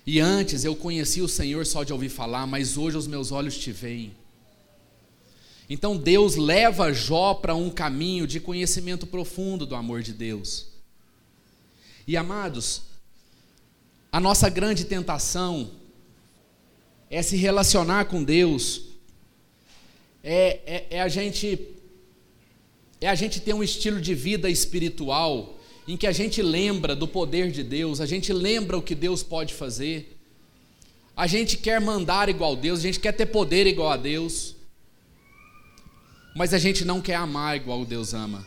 E 0.06 0.20
antes 0.20 0.64
eu 0.64 0.76
conhecia 0.76 1.24
o 1.24 1.28
Senhor 1.28 1.66
só 1.66 1.84
de 1.84 1.92
ouvir 1.92 2.10
falar, 2.10 2.48
mas 2.48 2.78
hoje 2.78 2.96
os 2.96 3.08
meus 3.08 3.32
olhos 3.32 3.58
te 3.58 3.72
veem. 3.72 4.16
Então 5.70 5.98
Deus 5.98 6.36
leva 6.36 6.94
Jó 6.94 7.34
para 7.34 7.56
um 7.56 7.70
caminho 7.70 8.26
de 8.26 8.40
conhecimento 8.40 9.06
profundo 9.06 9.66
do 9.66 9.76
amor 9.76 10.02
de 10.02 10.14
Deus. 10.14 10.68
E 12.08 12.16
amados, 12.16 12.84
a 14.12 14.20
nossa 14.20 14.50
grande 14.50 14.86
tentação 14.86 15.72
é 17.10 17.22
se 17.22 17.36
relacionar 17.36 18.06
com 18.06 18.24
Deus, 18.24 18.84
é, 20.24 20.60
é, 20.66 20.88
é, 20.90 21.02
a 21.02 21.08
gente 21.08 21.60
é 23.00 23.08
a 23.08 23.16
gente 23.16 23.40
ter 23.40 23.54
um 23.54 23.64
estilo 23.64 24.02
de 24.02 24.14
vida 24.14 24.50
espiritual 24.50 25.58
em 25.88 25.96
que 25.96 26.08
a 26.08 26.12
gente 26.12 26.42
lembra 26.42 26.96
do 26.96 27.08
poder 27.08 27.52
de 27.52 27.64
Deus, 27.64 28.02
a 28.02 28.06
gente 28.06 28.34
lembra 28.34 28.78
o 28.78 28.82
que 28.82 28.96
Deus 28.96 29.24
pode 29.24 29.54
fazer, 29.54 30.18
a 31.16 31.28
gente 31.28 31.56
quer 31.56 31.80
mandar 31.80 32.28
igual 32.28 32.54
a 32.54 32.60
Deus, 32.60 32.80
a 32.80 32.84
gente 32.84 33.00
quer 33.00 33.14
ter 33.14 33.28
poder 33.28 33.68
igual 33.68 33.92
a 33.92 33.98
Deus, 33.98 34.57
mas 36.38 36.54
a 36.54 36.60
gente 36.60 36.86
não 36.86 37.02
quer 37.02 37.16
amar 37.16 37.58
igual 37.58 37.84
Deus 37.84 38.14
ama. 38.14 38.46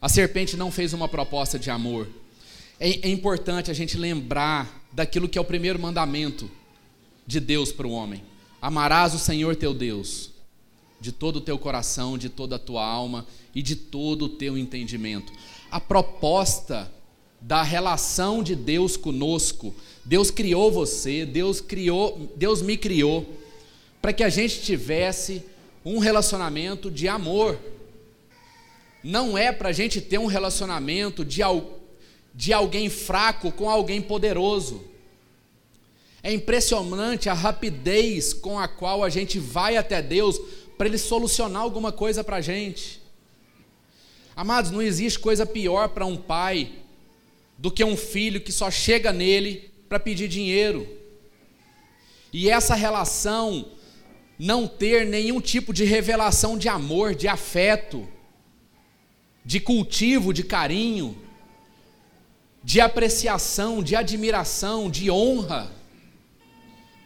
A 0.00 0.08
serpente 0.08 0.56
não 0.56 0.72
fez 0.72 0.94
uma 0.94 1.06
proposta 1.06 1.58
de 1.58 1.70
amor. 1.70 2.08
É, 2.80 3.06
é 3.06 3.10
importante 3.10 3.70
a 3.70 3.74
gente 3.74 3.98
lembrar 3.98 4.82
daquilo 4.90 5.28
que 5.28 5.36
é 5.36 5.40
o 5.40 5.44
primeiro 5.44 5.78
mandamento 5.78 6.50
de 7.26 7.38
Deus 7.38 7.70
para 7.70 7.86
o 7.86 7.90
homem: 7.90 8.22
amarás 8.62 9.14
o 9.14 9.18
Senhor 9.18 9.56
teu 9.56 9.74
Deus 9.74 10.30
de 10.98 11.12
todo 11.12 11.36
o 11.36 11.40
teu 11.42 11.58
coração, 11.58 12.16
de 12.16 12.30
toda 12.30 12.56
a 12.56 12.58
tua 12.58 12.82
alma 12.82 13.26
e 13.54 13.60
de 13.60 13.76
todo 13.76 14.24
o 14.24 14.28
teu 14.30 14.56
entendimento. 14.56 15.34
A 15.70 15.78
proposta 15.78 16.90
da 17.42 17.62
relação 17.62 18.42
de 18.42 18.56
Deus 18.56 18.96
conosco, 18.96 19.74
Deus 20.02 20.30
criou 20.30 20.72
você, 20.72 21.26
Deus 21.26 21.60
criou, 21.60 22.32
Deus 22.36 22.62
me 22.62 22.78
criou 22.78 23.38
para 24.00 24.14
que 24.14 24.24
a 24.24 24.30
gente 24.30 24.62
tivesse 24.62 25.44
um 25.84 25.98
relacionamento 25.98 26.90
de 26.90 27.06
amor. 27.06 27.58
Não 29.02 29.36
é 29.36 29.52
para 29.52 29.68
a 29.68 29.72
gente 29.72 30.00
ter 30.00 30.18
um 30.18 30.26
relacionamento 30.26 31.24
de, 31.24 31.42
de 32.34 32.52
alguém 32.52 32.88
fraco 32.88 33.52
com 33.52 33.68
alguém 33.68 34.00
poderoso. 34.00 34.82
É 36.22 36.32
impressionante 36.32 37.28
a 37.28 37.34
rapidez 37.34 38.32
com 38.32 38.58
a 38.58 38.66
qual 38.66 39.04
a 39.04 39.10
gente 39.10 39.38
vai 39.38 39.76
até 39.76 40.00
Deus 40.00 40.40
para 40.78 40.86
Ele 40.86 40.96
solucionar 40.96 41.62
alguma 41.62 41.92
coisa 41.92 42.24
para 42.24 42.36
a 42.36 42.40
gente. 42.40 43.02
Amados, 44.34 44.70
não 44.70 44.80
existe 44.80 45.18
coisa 45.18 45.44
pior 45.44 45.90
para 45.90 46.06
um 46.06 46.16
pai 46.16 46.72
do 47.58 47.70
que 47.70 47.84
um 47.84 47.96
filho 47.96 48.40
que 48.40 48.50
só 48.50 48.70
chega 48.70 49.12
nele 49.12 49.70
para 49.88 50.00
pedir 50.00 50.26
dinheiro. 50.26 50.88
E 52.32 52.48
essa 52.50 52.74
relação 52.74 53.68
não 54.38 54.66
ter 54.66 55.06
nenhum 55.06 55.40
tipo 55.40 55.72
de 55.72 55.84
revelação 55.84 56.58
de 56.58 56.68
amor, 56.68 57.14
de 57.14 57.28
afeto, 57.28 58.08
de 59.44 59.60
cultivo, 59.60 60.32
de 60.32 60.42
carinho, 60.42 61.16
de 62.62 62.80
apreciação, 62.80 63.82
de 63.82 63.94
admiração, 63.94 64.90
de 64.90 65.10
honra. 65.10 65.70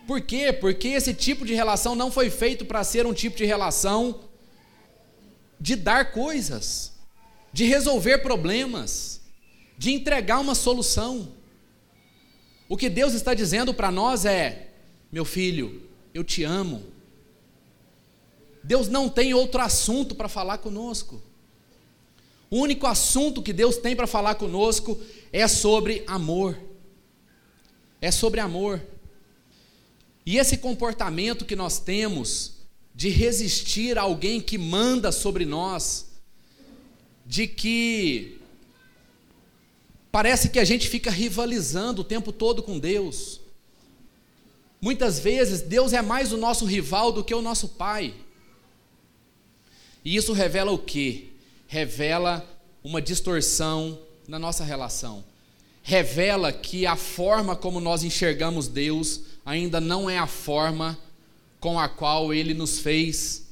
Por 0.07 0.21
quê? 0.21 0.53
Porque 0.53 0.89
esse 0.89 1.13
tipo 1.13 1.45
de 1.45 1.53
relação 1.55 1.95
não 1.95 2.11
foi 2.11 2.31
feito 2.31 2.65
para 2.65 2.85
ser 2.85 3.07
um 3.07 3.13
tipo 3.13 3.37
de 3.37 3.45
relação 3.45 4.21
de 5.61 5.75
dar 5.75 6.13
coisas, 6.13 6.95
de 7.53 7.65
resolver 7.65 8.19
problemas, 8.19 9.21
de 9.77 9.91
entregar 9.91 10.39
uma 10.39 10.55
solução. 10.55 11.33
O 12.69 12.77
que 12.77 12.89
Deus 12.89 13.13
está 13.15 13.35
dizendo 13.35 13.75
para 13.75 13.91
nós 13.91 14.25
é: 14.25 14.69
meu 15.11 15.25
filho, 15.25 15.83
eu 16.15 16.23
te 16.23 16.45
amo, 16.45 16.85
Deus 18.69 18.87
não 18.87 19.09
tem 19.09 19.33
outro 19.33 19.63
assunto 19.63 20.15
para 20.15 20.29
falar 20.29 20.59
conosco. 20.59 21.23
O 22.51 22.59
único 22.59 22.87
assunto 22.87 23.43
que 23.43 23.51
Deus 23.51 23.79
tem 23.79 23.97
para 23.97 24.07
falar 24.07 24.35
conosco 24.35 25.01
é 25.33 25.49
sobre 25.49 26.05
amor. 26.07 26.55
É 27.99 28.11
sobre 28.11 28.41
amor. 28.41 28.83
E 30.27 30.37
esse 30.37 30.59
comportamento 30.59 31.47
que 31.47 31.57
nós 31.57 31.79
temos 31.79 32.59
de 32.95 33.09
resistir 33.09 33.97
a 33.97 34.03
alguém 34.03 34.39
que 34.39 34.59
manda 34.59 35.11
sobre 35.11 35.47
nós, 35.47 36.11
de 37.25 37.49
que 37.49 38.39
parece 40.13 40.51
que 40.51 40.59
a 40.59 40.65
gente 40.65 40.91
fica 40.91 41.11
rivalizando 41.11 42.03
o 42.03 42.05
tempo 42.05 42.33
todo 42.33 42.63
com 42.63 42.79
Deus. 42.79 43.41
Muitas 44.79 45.19
vezes 45.19 45.63
Deus 45.63 45.95
é 45.95 46.03
mais 46.03 46.35
o 46.35 46.37
nosso 46.37 46.67
rival 46.67 47.11
do 47.11 47.25
que 47.25 47.35
o 47.35 47.41
nosso 47.41 47.69
pai. 47.69 48.28
E 50.09 50.17
isso 50.17 50.33
revela 50.33 50.73
o 50.73 50.79
que? 50.79 51.35
Revela 51.67 52.43
uma 52.83 53.03
distorção 53.03 53.99
na 54.27 54.39
nossa 54.39 54.65
relação. 54.65 55.23
Revela 55.83 56.51
que 56.51 56.87
a 56.87 56.97
forma 56.97 57.55
como 57.55 57.79
nós 57.79 58.03
enxergamos 58.03 58.69
Deus 58.69 59.21
ainda 59.45 59.83
não 59.83 60.09
é 60.09 60.17
a 60.17 60.27
forma 60.27 60.99
com 61.61 61.79
a 61.79 61.91
qual 61.91 62.33
Ele 62.33 62.55
nos 62.55 62.79
fez. 62.79 63.49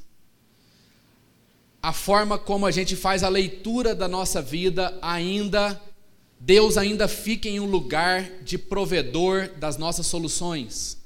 A 1.82 1.92
forma 1.92 2.38
como 2.38 2.64
a 2.64 2.70
gente 2.70 2.96
faz 2.96 3.22
a 3.22 3.28
leitura 3.28 3.94
da 3.94 4.08
nossa 4.08 4.40
vida 4.40 4.98
ainda, 5.02 5.78
Deus 6.40 6.78
ainda 6.78 7.06
fica 7.06 7.50
em 7.50 7.60
um 7.60 7.66
lugar 7.66 8.22
de 8.42 8.56
provedor 8.56 9.50
das 9.58 9.76
nossas 9.76 10.06
soluções. 10.06 10.96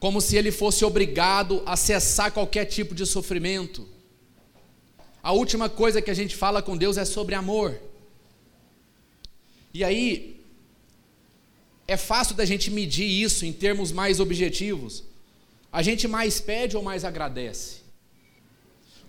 Como 0.00 0.22
se 0.22 0.38
Ele 0.38 0.50
fosse 0.50 0.86
obrigado 0.86 1.62
a 1.66 1.76
cessar 1.76 2.32
qualquer 2.32 2.64
tipo 2.64 2.94
de 2.94 3.04
sofrimento 3.04 3.94
a 5.26 5.32
última 5.32 5.68
coisa 5.68 6.00
que 6.00 6.08
a 6.08 6.14
gente 6.14 6.36
fala 6.36 6.62
com 6.62 6.76
Deus 6.76 6.96
é 6.96 7.04
sobre 7.04 7.34
amor. 7.34 7.76
E 9.74 9.82
aí, 9.82 10.40
é 11.84 11.96
fácil 11.96 12.36
da 12.36 12.44
gente 12.44 12.70
medir 12.70 13.08
isso 13.08 13.44
em 13.44 13.52
termos 13.52 13.90
mais 13.90 14.20
objetivos. 14.20 15.02
A 15.72 15.82
gente 15.82 16.06
mais 16.06 16.40
pede 16.40 16.76
ou 16.76 16.82
mais 16.90 17.04
agradece? 17.04 17.78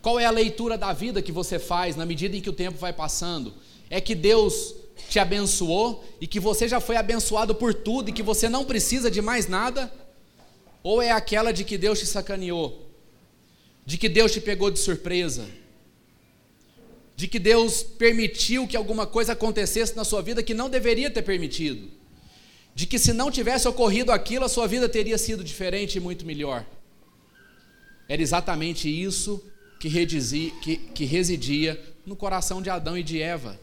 Qual 0.02 0.20
é 0.20 0.26
a 0.26 0.32
leitura 0.32 0.76
da 0.76 0.92
vida 0.92 1.22
que 1.22 1.32
você 1.32 1.60
faz 1.60 1.96
na 1.96 2.04
medida 2.04 2.36
em 2.36 2.42
que 2.42 2.50
o 2.50 2.60
tempo 2.64 2.80
vai 2.80 2.92
passando? 2.92 3.54
É 3.88 4.02
que 4.02 4.16
Deus 4.16 4.74
te 5.08 5.20
abençoou 5.20 6.04
e 6.20 6.26
que 6.26 6.40
você 6.40 6.68
já 6.68 6.80
foi 6.80 6.96
abençoado 6.98 7.54
por 7.54 7.76
tudo 7.76 8.10
e 8.10 8.12
que 8.12 8.24
você 8.24 8.50
não 8.50 8.66
precisa 8.66 9.12
de 9.12 9.22
mais 9.22 9.48
nada? 9.48 9.94
Ou 10.82 11.00
é 11.00 11.12
aquela 11.12 11.52
de 11.52 11.64
que 11.64 11.78
Deus 11.78 12.00
te 12.00 12.08
sacaneou? 12.08 12.90
De 13.86 14.00
que 14.00 14.10
Deus 14.10 14.32
te 14.32 14.42
pegou 14.42 14.72
de 14.72 14.80
surpresa? 14.80 15.46
De 17.18 17.28
que 17.28 17.40
Deus 17.40 17.82
permitiu 17.82 18.68
que 18.68 18.78
alguma 18.78 19.08
coisa 19.08 19.34
acontecesse 19.34 19.96
na 19.96 20.06
sua 20.06 20.22
vida 20.22 20.44
que 20.44 20.54
não 20.54 20.70
deveria 20.70 21.10
ter 21.10 21.24
permitido, 21.24 21.90
de 22.76 22.86
que 22.86 23.00
se 23.00 23.12
não 23.12 23.32
tivesse 23.32 23.68
ocorrido 23.68 24.12
aquilo, 24.12 24.46
a 24.46 24.50
sua 24.50 24.68
vida 24.68 24.88
teria 24.88 25.18
sido 25.18 25.44
diferente 25.44 25.96
e 25.96 26.00
muito 26.00 26.24
melhor. 26.28 26.64
Era 28.08 28.22
exatamente 28.22 28.88
isso 28.88 29.44
que, 29.80 29.90
que, 30.62 30.78
que 30.78 31.06
residia 31.06 31.84
no 32.06 32.16
coração 32.16 32.62
de 32.62 32.70
Adão 32.70 32.96
e 32.96 33.02
de 33.02 33.20
Eva, 33.20 33.60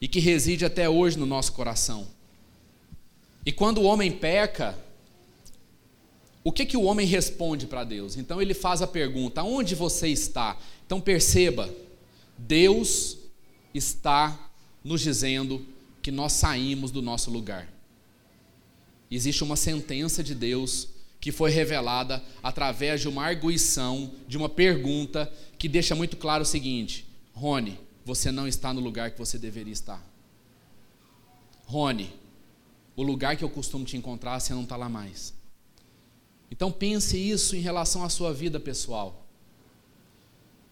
e 0.00 0.06
que 0.06 0.20
reside 0.20 0.64
até 0.64 0.88
hoje 0.88 1.18
no 1.18 1.26
nosso 1.26 1.52
coração. 1.52 2.06
E 3.44 3.50
quando 3.50 3.78
o 3.78 3.84
homem 3.84 4.12
peca, 4.12 4.78
o 6.44 6.52
que, 6.52 6.64
que 6.64 6.76
o 6.76 6.84
homem 6.84 7.04
responde 7.04 7.66
para 7.66 7.82
Deus? 7.82 8.16
Então 8.16 8.40
ele 8.40 8.54
faz 8.54 8.80
a 8.80 8.86
pergunta: 8.86 9.42
onde 9.42 9.74
você 9.74 10.06
está? 10.06 10.56
Então 10.86 11.00
perceba, 11.00 11.68
Deus 12.46 13.18
está 13.74 14.50
nos 14.82 15.00
dizendo 15.00 15.64
que 16.02 16.10
nós 16.10 16.32
saímos 16.32 16.90
do 16.90 17.02
nosso 17.02 17.30
lugar. 17.30 17.68
Existe 19.10 19.44
uma 19.44 19.56
sentença 19.56 20.22
de 20.22 20.34
Deus 20.34 20.88
que 21.20 21.30
foi 21.30 21.50
revelada 21.50 22.22
através 22.42 23.02
de 23.02 23.08
uma 23.08 23.24
arguição, 23.24 24.12
de 24.26 24.38
uma 24.38 24.48
pergunta 24.48 25.30
que 25.58 25.68
deixa 25.68 25.94
muito 25.94 26.16
claro 26.16 26.42
o 26.42 26.46
seguinte: 26.46 27.06
Rony, 27.32 27.78
você 28.04 28.32
não 28.32 28.48
está 28.48 28.72
no 28.72 28.80
lugar 28.80 29.10
que 29.10 29.18
você 29.18 29.38
deveria 29.38 29.72
estar. 29.72 30.02
Rony, 31.66 32.12
o 32.96 33.02
lugar 33.02 33.36
que 33.36 33.44
eu 33.44 33.50
costumo 33.50 33.84
te 33.84 33.96
encontrar, 33.96 34.40
você 34.40 34.54
não 34.54 34.62
está 34.62 34.76
lá 34.76 34.88
mais. 34.88 35.34
Então 36.50 36.72
pense 36.72 37.16
isso 37.16 37.54
em 37.54 37.60
relação 37.60 38.02
à 38.02 38.08
sua 38.08 38.32
vida 38.32 38.58
pessoal. 38.58 39.19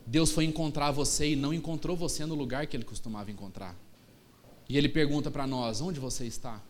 Deus 0.08 0.30
foi 0.30 0.46
encontrar 0.46 0.90
você 0.90 1.32
e 1.32 1.36
não 1.36 1.52
encontrou 1.52 1.94
você 1.94 2.24
no 2.24 2.34
lugar 2.34 2.66
que 2.66 2.74
ele 2.74 2.84
costumava 2.84 3.30
encontrar. 3.30 3.76
E 4.66 4.78
ele 4.78 4.88
pergunta 4.88 5.30
para 5.30 5.46
nós: 5.46 5.82
onde 5.82 6.00
você 6.00 6.24
está? 6.24 6.62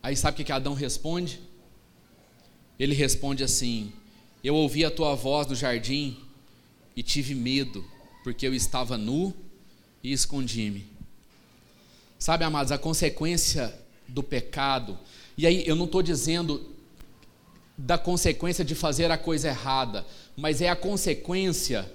Aí 0.00 0.16
sabe 0.16 0.40
o 0.40 0.44
que 0.44 0.52
Adão 0.52 0.74
responde? 0.74 1.40
Ele 2.78 2.94
responde 2.94 3.42
assim: 3.42 3.92
Eu 4.44 4.54
ouvi 4.54 4.84
a 4.84 4.92
tua 4.92 5.16
voz 5.16 5.48
no 5.48 5.56
jardim 5.56 6.16
e 6.94 7.02
tive 7.02 7.34
medo, 7.34 7.84
porque 8.22 8.46
eu 8.46 8.54
estava 8.54 8.96
nu 8.96 9.34
e 10.00 10.12
escondi-me. 10.12 10.86
Sabe, 12.16 12.44
amados, 12.44 12.70
a 12.70 12.78
consequência 12.78 13.76
do 14.06 14.22
pecado, 14.22 14.96
e 15.36 15.48
aí 15.48 15.66
eu 15.66 15.74
não 15.74 15.86
estou 15.86 16.00
dizendo 16.00 16.64
da 17.76 17.98
consequência 17.98 18.64
de 18.64 18.76
fazer 18.76 19.10
a 19.10 19.18
coisa 19.18 19.48
errada, 19.48 20.06
mas 20.36 20.62
é 20.62 20.68
a 20.68 20.76
consequência 20.76 21.92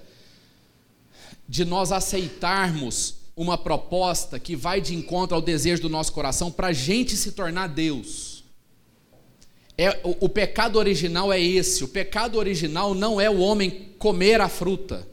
de 1.50 1.64
nós 1.64 1.90
aceitarmos 1.90 3.16
uma 3.36 3.58
proposta 3.58 4.38
que 4.38 4.54
vai 4.54 4.80
de 4.80 4.94
encontro 4.94 5.34
ao 5.34 5.42
desejo 5.42 5.82
do 5.82 5.88
nosso 5.88 6.12
coração 6.12 6.48
para 6.48 6.68
a 6.68 6.72
gente 6.72 7.16
se 7.16 7.32
tornar 7.32 7.66
Deus. 7.66 8.44
É, 9.76 10.00
o, 10.04 10.26
o 10.26 10.28
pecado 10.28 10.76
original 10.78 11.32
é 11.32 11.40
esse. 11.40 11.82
O 11.82 11.88
pecado 11.88 12.38
original 12.38 12.94
não 12.94 13.20
é 13.20 13.28
o 13.28 13.40
homem 13.40 13.88
comer 13.98 14.40
a 14.40 14.48
fruta. 14.48 15.04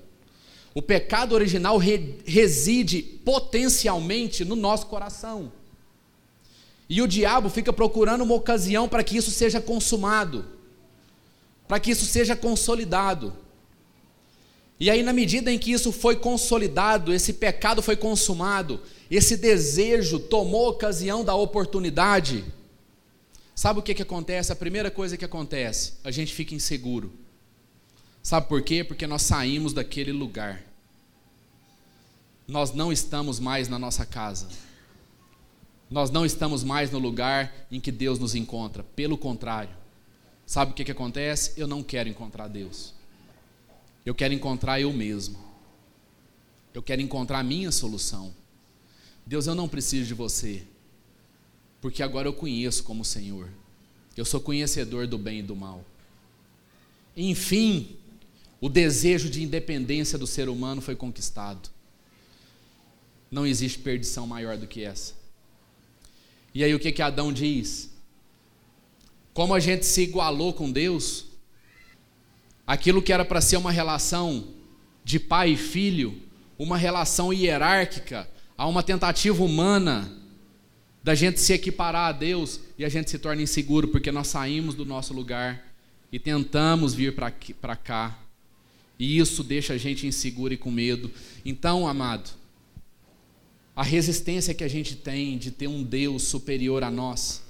O 0.76 0.82
pecado 0.82 1.34
original 1.34 1.76
re, 1.80 2.20
reside 2.24 3.02
potencialmente 3.02 4.46
no 4.46 4.56
nosso 4.56 4.86
coração. 4.86 5.52
E 6.88 7.02
o 7.02 7.08
diabo 7.08 7.50
fica 7.50 7.74
procurando 7.74 8.24
uma 8.24 8.36
ocasião 8.36 8.88
para 8.88 9.04
que 9.04 9.18
isso 9.18 9.32
seja 9.32 9.60
consumado, 9.60 10.46
para 11.68 11.80
que 11.80 11.90
isso 11.90 12.06
seja 12.06 12.36
consolidado. 12.36 13.34
E 14.80 14.90
aí, 14.90 15.02
na 15.02 15.12
medida 15.12 15.52
em 15.52 15.58
que 15.58 15.72
isso 15.72 15.92
foi 15.92 16.16
consolidado, 16.16 17.12
esse 17.14 17.34
pecado 17.34 17.82
foi 17.82 17.96
consumado, 17.96 18.80
esse 19.10 19.36
desejo 19.36 20.20
tomou 20.20 20.70
ocasião 20.70 21.24
da 21.24 21.34
oportunidade, 21.34 22.46
sabe 23.56 23.80
o 23.80 23.84
que, 23.84 23.96
que 23.96 24.04
acontece? 24.04 24.52
A 24.52 24.56
primeira 24.56 24.92
coisa 24.92 25.18
que 25.18 25.26
acontece, 25.26 25.94
a 26.04 26.12
gente 26.12 26.34
fica 26.34 26.54
inseguro. 26.54 27.12
Sabe 28.22 28.48
por 28.48 28.62
quê? 28.62 28.84
Porque 28.84 29.08
nós 29.08 29.24
saímos 29.24 29.74
daquele 29.74 30.12
lugar. 30.12 30.62
Nós 32.48 32.74
não 32.74 32.92
estamos 32.92 33.40
mais 33.40 33.68
na 33.68 33.80
nossa 33.80 34.06
casa. 34.06 34.48
Nós 35.90 36.12
não 36.12 36.26
estamos 36.26 36.64
mais 36.64 36.92
no 36.92 37.00
lugar 37.00 37.68
em 37.72 37.80
que 37.80 37.92
Deus 37.92 38.20
nos 38.20 38.36
encontra. 38.36 38.84
Pelo 38.84 39.18
contrário, 39.18 39.74
sabe 40.46 40.72
o 40.72 40.76
que, 40.76 40.84
que 40.84 40.92
acontece? 40.92 41.54
Eu 41.56 41.68
não 41.68 41.82
quero 41.82 42.10
encontrar 42.10 42.48
Deus. 42.48 42.97
Eu 44.08 44.16
quero 44.16 44.34
encontrar 44.34 44.80
eu 44.80 44.94
mesmo. 44.94 45.38
Eu 46.74 46.82
quero 46.82 47.02
encontrar 47.02 47.40
a 47.40 47.44
minha 47.44 47.74
solução. 47.74 48.34
Deus, 49.26 49.48
eu 49.48 49.54
não 49.54 49.68
preciso 49.68 50.08
de 50.08 50.14
você, 50.14 50.64
porque 51.82 52.02
agora 52.02 52.26
eu 52.26 52.32
conheço 52.32 52.86
como 52.86 53.04
Senhor. 53.04 53.50
Eu 54.16 54.24
sou 54.24 54.40
conhecedor 54.40 55.08
do 55.08 55.18
bem 55.18 55.40
e 55.40 55.44
do 55.44 55.58
mal. 55.58 55.84
Enfim, 57.18 57.98
o 58.62 58.70
desejo 58.70 59.30
de 59.30 59.44
independência 59.44 60.18
do 60.18 60.26
ser 60.26 60.48
humano 60.48 60.82
foi 60.82 60.96
conquistado. 60.96 61.70
Não 63.30 63.46
existe 63.46 63.80
perdição 63.80 64.26
maior 64.26 64.58
do 64.58 64.68
que 64.68 64.86
essa. 64.86 65.16
E 66.54 66.64
aí 66.64 66.74
o 66.74 66.80
que 66.80 66.94
que 66.94 67.02
Adão 67.02 67.34
diz? 67.34 67.92
Como 69.34 69.54
a 69.54 69.60
gente 69.60 69.86
se 69.86 70.04
igualou 70.04 70.54
com 70.54 70.72
Deus, 70.72 71.27
aquilo 72.68 73.02
que 73.02 73.14
era 73.14 73.24
para 73.24 73.40
ser 73.40 73.56
uma 73.56 73.72
relação 73.72 74.50
de 75.04 75.18
pai 75.18 75.52
e 75.52 75.58
filho, 75.58 76.22
uma 76.60 76.78
relação 76.78 77.32
hierárquica, 77.32 78.30
a 78.58 78.68
uma 78.68 78.84
tentativa 78.84 79.42
humana 79.42 80.12
da 81.02 81.16
gente 81.16 81.40
se 81.40 81.54
equiparar 81.54 82.10
a 82.10 82.12
Deus 82.12 82.60
e 82.78 82.84
a 82.84 82.90
gente 82.90 83.10
se 83.10 83.18
torna 83.18 83.42
inseguro 83.42 83.88
porque 83.88 84.12
nós 84.12 84.28
saímos 84.28 84.76
do 84.76 84.84
nosso 84.84 85.14
lugar 85.14 85.74
e 86.12 86.20
tentamos 86.20 86.94
vir 86.94 87.16
para 87.16 87.76
cá. 87.78 88.20
E 89.00 89.18
isso 89.18 89.44
deixa 89.44 89.74
a 89.74 89.78
gente 89.78 90.06
inseguro 90.06 90.54
e 90.54 90.58
com 90.58 90.70
medo. 90.70 91.10
Então, 91.46 91.88
amado, 91.88 92.32
a 93.76 93.84
resistência 93.84 94.54
que 94.54 94.64
a 94.64 94.68
gente 94.68 94.96
tem 94.96 95.38
de 95.38 95.52
ter 95.52 95.68
um 95.68 95.84
Deus 95.84 96.24
superior 96.24 96.84
a 96.84 96.92
nós, 96.92 97.44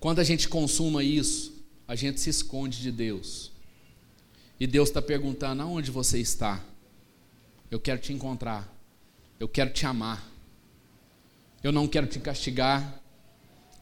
quando 0.00 0.18
a 0.18 0.24
gente 0.24 0.48
consuma 0.48 1.04
isso, 1.04 1.54
a 1.86 1.94
gente 1.94 2.20
se 2.20 2.30
esconde 2.30 2.80
de 2.80 2.90
Deus. 2.90 3.52
E 4.58 4.66
Deus 4.66 4.88
está 4.88 5.02
perguntando: 5.02 5.62
aonde 5.62 5.90
você 5.90 6.18
está? 6.18 6.62
Eu 7.70 7.80
quero 7.80 8.00
te 8.00 8.12
encontrar. 8.12 8.72
Eu 9.38 9.48
quero 9.48 9.70
te 9.70 9.84
amar. 9.86 10.26
Eu 11.62 11.72
não 11.72 11.86
quero 11.86 12.06
te 12.06 12.18
castigar. 12.18 13.00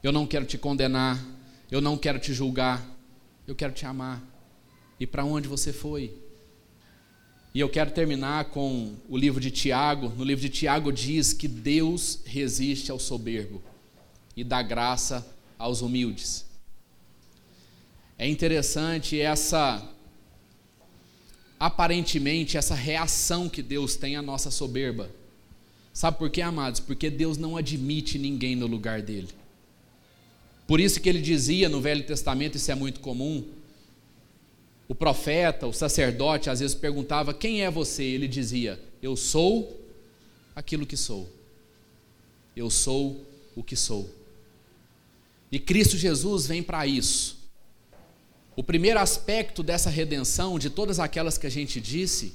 Eu 0.03 0.11
não 0.11 0.27
quero 0.27 0.45
te 0.45 0.57
condenar. 0.57 1.23
Eu 1.71 1.81
não 1.81 1.97
quero 1.97 2.19
te 2.19 2.33
julgar. 2.33 2.85
Eu 3.47 3.55
quero 3.55 3.73
te 3.73 3.85
amar. 3.85 4.21
E 4.99 5.05
para 5.05 5.23
onde 5.23 5.47
você 5.47 5.71
foi? 5.71 6.13
E 7.53 7.59
eu 7.59 7.69
quero 7.69 7.91
terminar 7.91 8.45
com 8.45 8.95
o 9.07 9.17
livro 9.17 9.39
de 9.39 9.49
Tiago. 9.49 10.09
No 10.09 10.23
livro 10.23 10.41
de 10.41 10.49
Tiago 10.49 10.91
diz 10.91 11.31
que 11.31 11.47
Deus 11.47 12.19
resiste 12.25 12.91
ao 12.91 12.99
soberbo 12.99 13.63
e 14.35 14.43
dá 14.43 14.61
graça 14.61 15.25
aos 15.57 15.81
humildes. 15.81 16.45
É 18.17 18.27
interessante 18.27 19.19
essa 19.19 19.94
aparentemente 21.65 22.57
essa 22.57 22.75
reação 22.75 23.49
que 23.49 23.63
Deus 23.63 23.95
tem 23.95 24.15
à 24.15 24.21
nossa 24.21 24.51
soberba. 24.51 25.09
Sabe 25.91 26.17
por 26.19 26.29
quê, 26.29 26.41
amados? 26.41 26.79
Porque 26.79 27.09
Deus 27.09 27.37
não 27.37 27.57
admite 27.57 28.19
ninguém 28.19 28.55
no 28.55 28.67
lugar 28.67 29.01
dele. 29.01 29.29
Por 30.67 30.79
isso 30.79 30.99
que 31.01 31.09
ele 31.09 31.19
dizia 31.19 31.67
no 31.67 31.81
Velho 31.81 32.03
Testamento, 32.03 32.55
isso 32.55 32.71
é 32.71 32.75
muito 32.75 32.99
comum, 32.99 33.43
o 34.87 34.93
profeta, 34.93 35.65
o 35.65 35.73
sacerdote, 35.73 36.51
às 36.51 36.59
vezes 36.59 36.75
perguntava: 36.75 37.33
Quem 37.33 37.63
é 37.63 37.71
você? 37.71 38.03
Ele 38.03 38.27
dizia: 38.27 38.79
Eu 39.01 39.15
sou 39.15 39.83
aquilo 40.55 40.85
que 40.85 40.95
sou. 40.95 41.27
Eu 42.55 42.69
sou 42.69 43.25
o 43.55 43.63
que 43.63 43.75
sou. 43.75 44.07
E 45.51 45.57
Cristo 45.57 45.97
Jesus 45.97 46.45
vem 46.45 46.61
para 46.61 46.85
isso. 46.85 47.34
O 48.55 48.63
primeiro 48.63 48.99
aspecto 48.99 49.61
dessa 49.61 49.89
redenção, 49.89 50.57
de 50.57 50.69
todas 50.69 50.97
aquelas 50.97 51.37
que 51.37 51.45
a 51.45 51.49
gente 51.49 51.81
disse, 51.81 52.33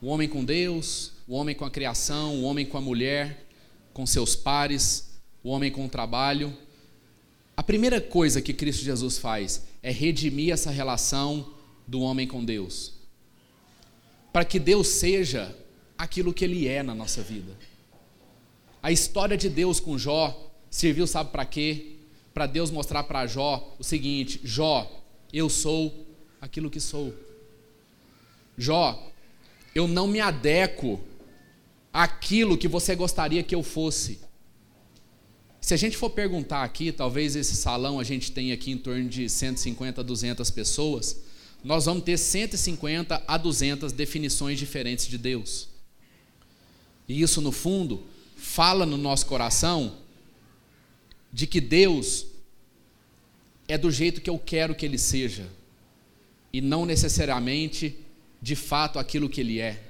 o 0.00 0.06
homem 0.06 0.26
com 0.26 0.42
Deus, 0.42 1.12
o 1.26 1.34
homem 1.34 1.54
com 1.54 1.66
a 1.66 1.70
criação, 1.70 2.36
o 2.36 2.44
homem 2.44 2.64
com 2.64 2.78
a 2.78 2.80
mulher, 2.80 3.44
com 3.92 4.06
seus 4.06 4.34
pares, 4.34 5.20
o 5.44 5.50
homem 5.50 5.70
com 5.70 5.84
o 5.84 5.88
trabalho. 5.88 6.56
A 7.54 7.62
primeira 7.62 8.00
coisa 8.00 8.40
que 8.40 8.54
Cristo 8.54 8.82
Jesus 8.82 9.18
faz 9.18 9.64
é 9.82 9.90
redimir 9.90 10.52
essa 10.52 10.70
relação 10.70 11.52
do 11.86 12.00
homem 12.00 12.26
com 12.26 12.42
Deus, 12.42 12.94
para 14.32 14.44
que 14.44 14.58
Deus 14.58 14.88
seja 14.88 15.54
aquilo 15.96 16.32
que 16.32 16.44
Ele 16.44 16.66
é 16.66 16.82
na 16.82 16.94
nossa 16.94 17.22
vida. 17.22 17.52
A 18.82 18.90
história 18.90 19.36
de 19.36 19.48
Deus 19.50 19.78
com 19.78 19.98
Jó 19.98 20.52
serviu, 20.70 21.06
sabe 21.06 21.30
para 21.30 21.44
quê? 21.44 21.96
Para 22.32 22.46
Deus 22.46 22.70
mostrar 22.70 23.02
para 23.04 23.26
Jó 23.26 23.74
o 23.78 23.84
seguinte: 23.84 24.40
Jó, 24.44 24.88
eu 25.32 25.48
sou 25.48 26.06
aquilo 26.40 26.70
que 26.70 26.80
sou. 26.80 27.14
Jó, 28.56 29.12
eu 29.74 29.86
não 29.86 30.06
me 30.06 30.20
adequo 30.20 31.00
àquilo 31.92 32.58
que 32.58 32.68
você 32.68 32.94
gostaria 32.94 33.42
que 33.42 33.54
eu 33.54 33.62
fosse. 33.62 34.18
Se 35.60 35.74
a 35.74 35.76
gente 35.76 35.96
for 35.96 36.10
perguntar 36.10 36.62
aqui, 36.62 36.90
talvez 36.92 37.36
esse 37.36 37.54
salão 37.54 38.00
a 38.00 38.04
gente 38.04 38.32
tenha 38.32 38.54
aqui 38.54 38.70
em 38.70 38.78
torno 38.78 39.08
de 39.08 39.28
150 39.28 40.00
a 40.00 40.04
200 40.04 40.50
pessoas, 40.50 41.20
nós 41.62 41.84
vamos 41.84 42.04
ter 42.04 42.16
150 42.16 43.22
a 43.26 43.36
200 43.36 43.92
definições 43.92 44.58
diferentes 44.58 45.06
de 45.06 45.18
Deus. 45.18 45.68
E 47.08 47.20
isso, 47.20 47.40
no 47.40 47.52
fundo, 47.52 48.02
fala 48.36 48.86
no 48.86 48.96
nosso 48.96 49.26
coração 49.26 49.96
de 51.32 51.46
que 51.46 51.60
Deus 51.60 52.26
é 53.68 53.76
do 53.76 53.90
jeito 53.90 54.22
que 54.22 54.30
eu 54.30 54.38
quero 54.38 54.74
que 54.74 54.86
ele 54.86 54.98
seja, 54.98 55.46
e 56.50 56.60
não 56.62 56.86
necessariamente 56.86 57.94
de 58.40 58.56
fato 58.56 58.98
aquilo 58.98 59.28
que 59.28 59.42
ele 59.42 59.60
é. 59.60 59.82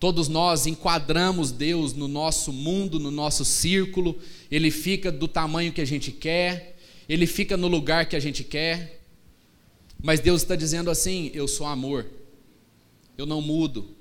Todos 0.00 0.26
nós 0.26 0.66
enquadramos 0.66 1.52
Deus 1.52 1.94
no 1.94 2.08
nosso 2.08 2.52
mundo, 2.52 2.98
no 2.98 3.12
nosso 3.12 3.44
círculo, 3.44 4.18
ele 4.50 4.68
fica 4.68 5.12
do 5.12 5.28
tamanho 5.28 5.72
que 5.72 5.80
a 5.80 5.84
gente 5.84 6.10
quer, 6.10 6.76
ele 7.08 7.24
fica 7.24 7.56
no 7.56 7.68
lugar 7.68 8.06
que 8.06 8.16
a 8.16 8.20
gente 8.20 8.42
quer, 8.42 9.00
mas 10.02 10.18
Deus 10.18 10.42
está 10.42 10.56
dizendo 10.56 10.90
assim: 10.90 11.30
eu 11.32 11.46
sou 11.46 11.68
amor, 11.68 12.10
eu 13.16 13.24
não 13.24 13.40
mudo. 13.40 13.94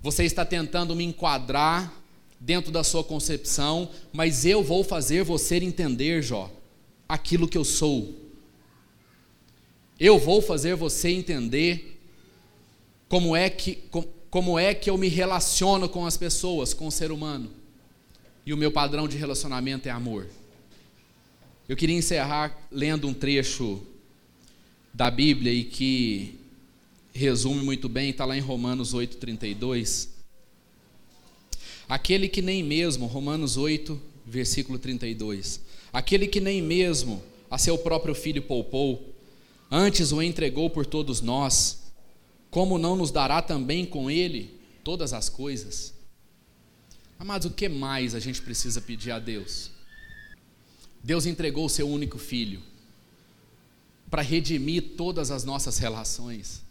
Você 0.00 0.24
está 0.24 0.46
tentando 0.46 0.96
me 0.96 1.04
enquadrar 1.04 1.92
dentro 2.40 2.70
da 2.70 2.84
sua 2.84 3.02
concepção, 3.02 3.90
mas 4.12 4.44
eu 4.44 4.62
vou 4.62 4.84
fazer 4.84 5.24
você 5.24 5.56
entender, 5.56 6.22
Jó, 6.22 6.50
aquilo 7.08 7.48
que 7.48 7.58
eu 7.58 7.64
sou. 7.64 8.14
Eu 9.98 10.18
vou 10.18 10.40
fazer 10.40 10.76
você 10.76 11.08
entender 11.08 11.98
como 13.08 13.34
é 13.34 13.50
que 13.50 13.78
como 14.30 14.58
é 14.58 14.74
que 14.74 14.90
eu 14.90 14.98
me 14.98 15.08
relaciono 15.08 15.88
com 15.88 16.04
as 16.04 16.16
pessoas, 16.16 16.74
com 16.74 16.86
o 16.86 16.92
ser 16.92 17.10
humano. 17.10 17.50
E 18.44 18.52
o 18.52 18.56
meu 18.56 18.70
padrão 18.70 19.08
de 19.08 19.16
relacionamento 19.16 19.88
é 19.88 19.90
amor. 19.90 20.26
Eu 21.68 21.76
queria 21.76 21.96
encerrar 21.96 22.56
lendo 22.70 23.08
um 23.08 23.14
trecho 23.14 23.82
da 24.92 25.10
Bíblia 25.10 25.52
e 25.52 25.64
que 25.64 26.38
resume 27.12 27.62
muito 27.62 27.88
bem, 27.88 28.10
está 28.10 28.24
lá 28.24 28.36
em 28.36 28.40
Romanos 28.40 28.94
8,32. 28.94 30.08
Aquele 31.88 32.28
que 32.28 32.42
nem 32.42 32.62
mesmo, 32.62 33.06
Romanos 33.06 33.56
8, 33.56 33.98
versículo 34.26 34.78
32. 34.78 35.60
Aquele 35.92 36.26
que 36.26 36.40
nem 36.40 36.60
mesmo 36.60 37.22
a 37.50 37.56
seu 37.56 37.78
próprio 37.78 38.14
filho 38.14 38.42
poupou, 38.42 39.14
antes 39.70 40.12
o 40.12 40.20
entregou 40.20 40.68
por 40.68 40.84
todos 40.84 41.22
nós, 41.22 41.92
como 42.50 42.78
não 42.78 42.94
nos 42.94 43.10
dará 43.10 43.40
também 43.40 43.86
com 43.86 44.10
ele 44.10 44.60
todas 44.84 45.12
as 45.14 45.30
coisas? 45.30 45.94
Amados, 47.18 47.46
o 47.46 47.54
que 47.54 47.68
mais 47.68 48.14
a 48.14 48.20
gente 48.20 48.42
precisa 48.42 48.80
pedir 48.80 49.10
a 49.10 49.18
Deus? 49.18 49.70
Deus 51.02 51.24
entregou 51.24 51.64
o 51.64 51.70
seu 51.70 51.88
único 51.88 52.18
filho 52.18 52.60
para 54.10 54.22
redimir 54.22 54.94
todas 54.96 55.30
as 55.30 55.42
nossas 55.42 55.78
relações. 55.78 56.62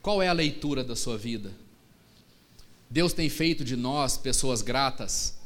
Qual 0.00 0.22
é 0.22 0.28
a 0.28 0.32
leitura 0.32 0.84
da 0.84 0.94
sua 0.94 1.18
vida? 1.18 1.52
Deus 2.90 3.12
tem 3.12 3.28
feito 3.28 3.64
de 3.64 3.76
nós 3.76 4.16
pessoas 4.16 4.62
gratas? 4.62 5.36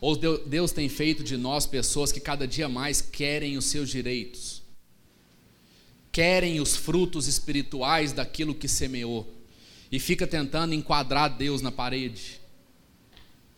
Ou 0.00 0.16
Deus 0.16 0.72
tem 0.72 0.88
feito 0.88 1.22
de 1.22 1.36
nós 1.36 1.66
pessoas 1.66 2.10
que 2.10 2.20
cada 2.20 2.46
dia 2.46 2.68
mais 2.68 3.00
querem 3.00 3.58
os 3.58 3.66
seus 3.66 3.90
direitos? 3.90 4.62
Querem 6.12 6.60
os 6.60 6.74
frutos 6.74 7.26
espirituais 7.26 8.12
daquilo 8.12 8.54
que 8.54 8.66
semeou 8.66 9.32
e 9.92 9.98
fica 9.98 10.26
tentando 10.26 10.74
enquadrar 10.74 11.36
Deus 11.36 11.60
na 11.60 11.70
parede? 11.70 12.40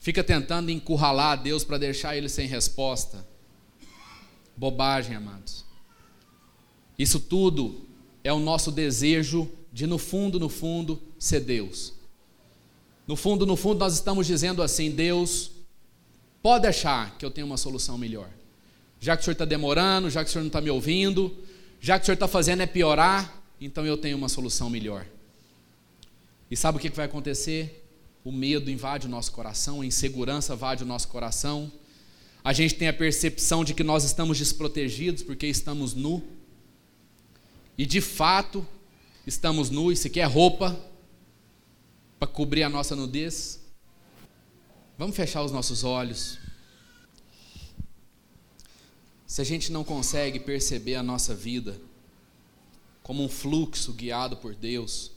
Fica 0.01 0.25
tentando 0.25 0.70
encurralar 0.70 1.40
Deus 1.40 1.62
para 1.62 1.79
deixar 1.79 2.16
ele 2.16 2.29
sem 2.29 2.48
resposta? 2.48 3.25
Bobagem, 4.57 5.14
amados. 5.14 5.64
Isso 6.98 7.20
tudo 7.20 7.87
é 8.25 8.33
o 8.33 8.40
nosso 8.40 8.72
desejo 8.72 9.48
de, 9.72 9.87
no 9.87 9.98
fundo, 9.98 10.40
no 10.40 10.48
fundo, 10.48 11.01
ser 11.18 11.40
Deus. 11.40 11.94
No 13.07 13.17
fundo, 13.17 13.45
no 13.45 13.57
fundo, 13.57 13.81
nós 13.81 13.95
estamos 13.95 14.27
dizendo 14.27 14.62
assim: 14.62 14.91
Deus, 14.91 15.51
pode 16.43 16.67
achar 16.67 17.17
que 17.19 17.25
eu 17.25 17.31
tenho 17.31 17.47
uma 17.47 17.57
solução 17.57 17.99
melhor. 17.99 18.29
Já 19.01 19.17
que 19.17 19.23
o 19.23 19.25
senhor 19.25 19.33
está 19.33 19.45
demorando, 19.45 20.09
já 20.09 20.23
que 20.23 20.31
o 20.31 20.33
senhor 20.33 20.43
não 20.43 20.49
está 20.49 20.61
me 20.61 20.71
ouvindo, 20.71 21.37
já 21.81 21.99
que 21.99 22.05
o 22.05 22.07
senhor 22.07 22.15
está 22.15 22.29
fazendo 22.29 22.62
é 22.62 22.67
piorar, 22.67 23.43
então 23.61 23.85
eu 23.85 23.97
tenho 23.97 24.17
uma 24.17 24.29
solução 24.29 24.71
melhor. 24.71 25.05
E 26.51 26.57
sabe 26.57 26.79
o 26.79 26.81
que 26.81 26.88
vai 26.91 27.07
acontecer? 27.07 27.85
O 28.25 28.31
medo 28.31 28.71
invade 28.71 29.07
o 29.07 29.11
nosso 29.11 29.33
coração, 29.33 29.81
a 29.81 29.87
insegurança 29.87 30.55
invade 30.55 30.85
o 30.85 30.87
nosso 30.87 31.09
coração. 31.09 31.73
A 32.45 32.53
gente 32.53 32.75
tem 32.75 32.87
a 32.87 32.93
percepção 32.93 33.65
de 33.65 33.75
que 33.75 33.83
nós 33.83 34.05
estamos 34.05 34.38
desprotegidos 34.38 35.23
porque 35.23 35.47
estamos 35.47 35.95
nu. 35.95 36.23
E 37.77 37.85
de 37.85 38.01
fato, 38.01 38.65
estamos 39.27 39.71
nus, 39.71 39.99
se 39.99 40.11
quer 40.11 40.25
roupa 40.25 40.79
para 42.23 42.31
cobrir 42.31 42.63
a 42.63 42.69
nossa 42.69 42.95
nudez. 42.95 43.61
Vamos 44.97 45.17
fechar 45.17 45.43
os 45.43 45.51
nossos 45.51 45.83
olhos. 45.83 46.39
Se 49.27 49.41
a 49.41 49.45
gente 49.45 49.73
não 49.73 49.83
consegue 49.83 50.39
perceber 50.39 50.95
a 50.95 51.03
nossa 51.03 51.35
vida 51.35 51.81
como 53.03 53.25
um 53.25 53.29
fluxo 53.29 53.93
guiado 53.93 54.37
por 54.37 54.55
Deus, 54.55 55.11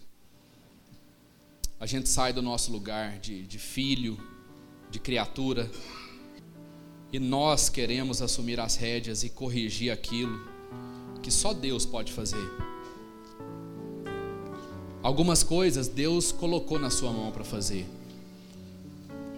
a 1.79 1.85
gente 1.85 2.09
sai 2.09 2.33
do 2.33 2.41
nosso 2.41 2.71
lugar 2.71 3.19
de, 3.19 3.45
de 3.45 3.59
filho, 3.59 4.17
de 4.89 4.99
criatura, 4.99 5.69
e 7.13 7.19
nós 7.19 7.69
queremos 7.69 8.19
assumir 8.19 8.59
as 8.59 8.77
rédeas 8.77 9.23
e 9.23 9.29
corrigir 9.29 9.91
aquilo 9.91 10.39
que 11.21 11.29
só 11.29 11.53
Deus 11.53 11.85
pode 11.85 12.11
fazer. 12.11 12.74
Algumas 15.05 15.43
coisas 15.43 15.87
Deus 15.87 16.31
colocou 16.31 16.79
na 16.79 16.89
sua 16.89 17.11
mão 17.11 17.31
para 17.31 17.43
fazer, 17.43 17.85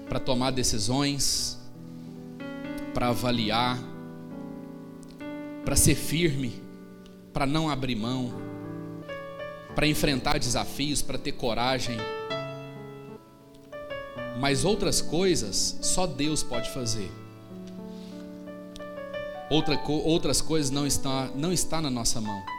para 0.08 0.18
tomar 0.18 0.52
decisões, 0.52 1.60
para 2.94 3.10
avaliar, 3.10 3.78
para 5.66 5.76
ser 5.76 5.96
firme, 5.96 6.54
para 7.34 7.46
não 7.46 7.70
abrir 7.70 7.98
mão, 7.98 8.32
para 9.76 9.86
enfrentar 9.86 10.40
desafios, 10.40 11.02
para 11.02 11.18
ter 11.18 11.34
coragem. 11.34 11.98
Mas 14.40 14.64
outras 14.64 15.02
coisas 15.02 15.80
só 15.82 16.08
Deus 16.08 16.44
pode 16.44 16.70
fazer. 16.74 17.12
Outra, 19.50 19.78
outras 19.86 20.40
coisas 20.40 20.72
não 20.72 20.88
está, 20.88 21.30
não 21.36 21.52
está 21.52 21.82
na 21.82 21.90
nossa 21.90 22.22
mão. 22.22 22.57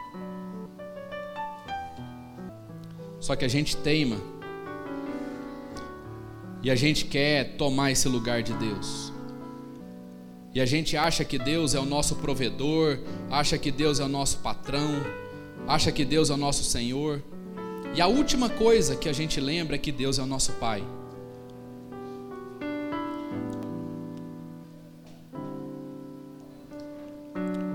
Só 3.19 3.35
que 3.35 3.45
a 3.45 3.47
gente 3.47 3.75
teima. 3.77 4.17
E 6.61 6.69
a 6.69 6.75
gente 6.75 7.05
quer 7.05 7.55
tomar 7.57 7.91
esse 7.91 8.07
lugar 8.07 8.43
de 8.43 8.53
Deus. 8.53 9.13
E 10.53 10.59
a 10.59 10.65
gente 10.65 10.97
acha 10.97 11.23
que 11.23 11.37
Deus 11.37 11.75
é 11.75 11.79
o 11.79 11.85
nosso 11.85 12.15
provedor, 12.15 12.99
acha 13.29 13.57
que 13.57 13.71
Deus 13.71 13.99
é 13.99 14.03
o 14.03 14.07
nosso 14.07 14.39
patrão, 14.39 15.03
acha 15.67 15.91
que 15.91 16.03
Deus 16.03 16.29
é 16.29 16.33
o 16.33 16.37
nosso 16.37 16.63
Senhor. 16.63 17.21
E 17.95 18.01
a 18.01 18.07
última 18.07 18.49
coisa 18.49 18.95
que 18.95 19.07
a 19.07 19.13
gente 19.13 19.39
lembra 19.39 19.75
é 19.75 19.79
que 19.79 19.91
Deus 19.91 20.17
é 20.17 20.23
o 20.23 20.25
nosso 20.25 20.53
Pai. 20.53 20.83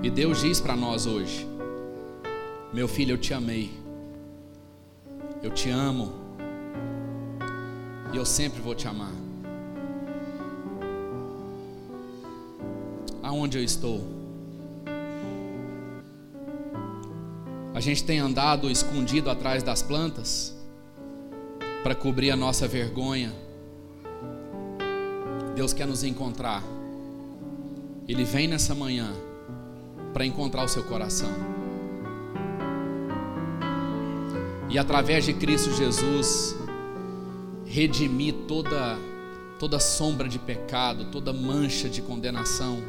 E 0.03 0.09
Deus 0.09 0.41
diz 0.41 0.59
para 0.59 0.75
nós 0.75 1.05
hoje: 1.07 1.47
Meu 2.73 2.87
filho, 2.87 3.13
eu 3.13 3.17
te 3.17 3.33
amei. 3.33 3.84
Eu 5.45 5.51
te 5.51 5.69
amo. 5.69 6.11
E 8.11 8.17
eu 8.17 8.25
sempre 8.25 8.59
vou 8.59 8.73
te 8.73 8.87
amar. 8.87 9.13
Aonde 13.21 13.59
eu 13.59 13.63
estou? 13.63 14.01
A 17.75 17.79
gente 17.79 18.03
tem 18.03 18.17
andado 18.17 18.71
escondido 18.71 19.29
atrás 19.29 19.61
das 19.61 19.83
plantas 19.83 20.55
para 21.83 21.93
cobrir 21.93 22.31
a 22.31 22.35
nossa 22.35 22.67
vergonha. 22.67 23.31
Deus 25.55 25.73
quer 25.73 25.85
nos 25.85 26.03
encontrar. 26.03 26.63
Ele 28.07 28.23
vem 28.23 28.47
nessa 28.47 28.73
manhã 28.73 29.13
para 30.11 30.25
encontrar 30.25 30.63
o 30.63 30.67
seu 30.67 30.83
coração. 30.85 31.54
E 34.75 34.77
através 34.77 35.23
de 35.23 35.31
Cristo 35.31 35.71
Jesus, 35.71 36.53
redimir 37.65 38.33
toda 38.45 38.99
toda 39.57 39.79
sombra 39.79 40.27
de 40.27 40.37
pecado, 40.37 41.05
toda 41.05 41.31
mancha 41.31 41.87
de 41.87 42.01
condenação, 42.01 42.83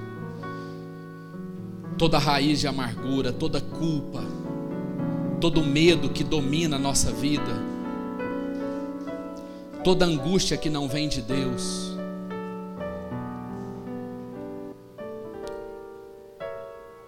toda 1.96 2.18
raiz 2.18 2.58
de 2.58 2.66
amargura, 2.66 3.32
toda 3.32 3.60
culpa, 3.60 4.24
todo 5.40 5.62
medo 5.62 6.10
que 6.10 6.24
domina 6.24 6.74
a 6.74 6.78
nossa 6.80 7.12
vida, 7.12 7.54
toda 9.84 10.06
angústia 10.06 10.56
que 10.56 10.68
não 10.68 10.88
vem 10.88 11.08
de 11.08 11.22
Deus. 11.22 11.96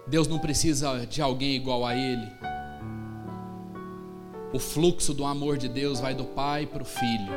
Deus 0.07 0.25
não 0.25 0.39
precisa 0.39 1.05
de 1.05 1.21
alguém 1.21 1.53
igual 1.57 1.85
a 1.85 1.93
Ele. 1.93 2.48
O 4.51 4.57
fluxo 4.57 5.13
do 5.13 5.25
amor 5.25 5.57
de 5.57 5.69
Deus 5.69 5.99
vai 5.99 6.15
do 6.15 6.25
Pai 6.25 6.65
para 6.65 6.81
o 6.81 6.85
Filho. 6.85 7.33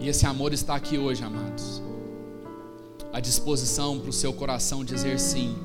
E 0.00 0.08
esse 0.08 0.24
amor 0.24 0.52
está 0.52 0.76
aqui 0.76 0.96
hoje, 0.96 1.24
amados. 1.24 1.82
A 3.12 3.18
disposição 3.18 3.98
para 3.98 4.10
o 4.10 4.12
seu 4.12 4.32
coração 4.32 4.84
dizer 4.84 5.18
sim. 5.18 5.56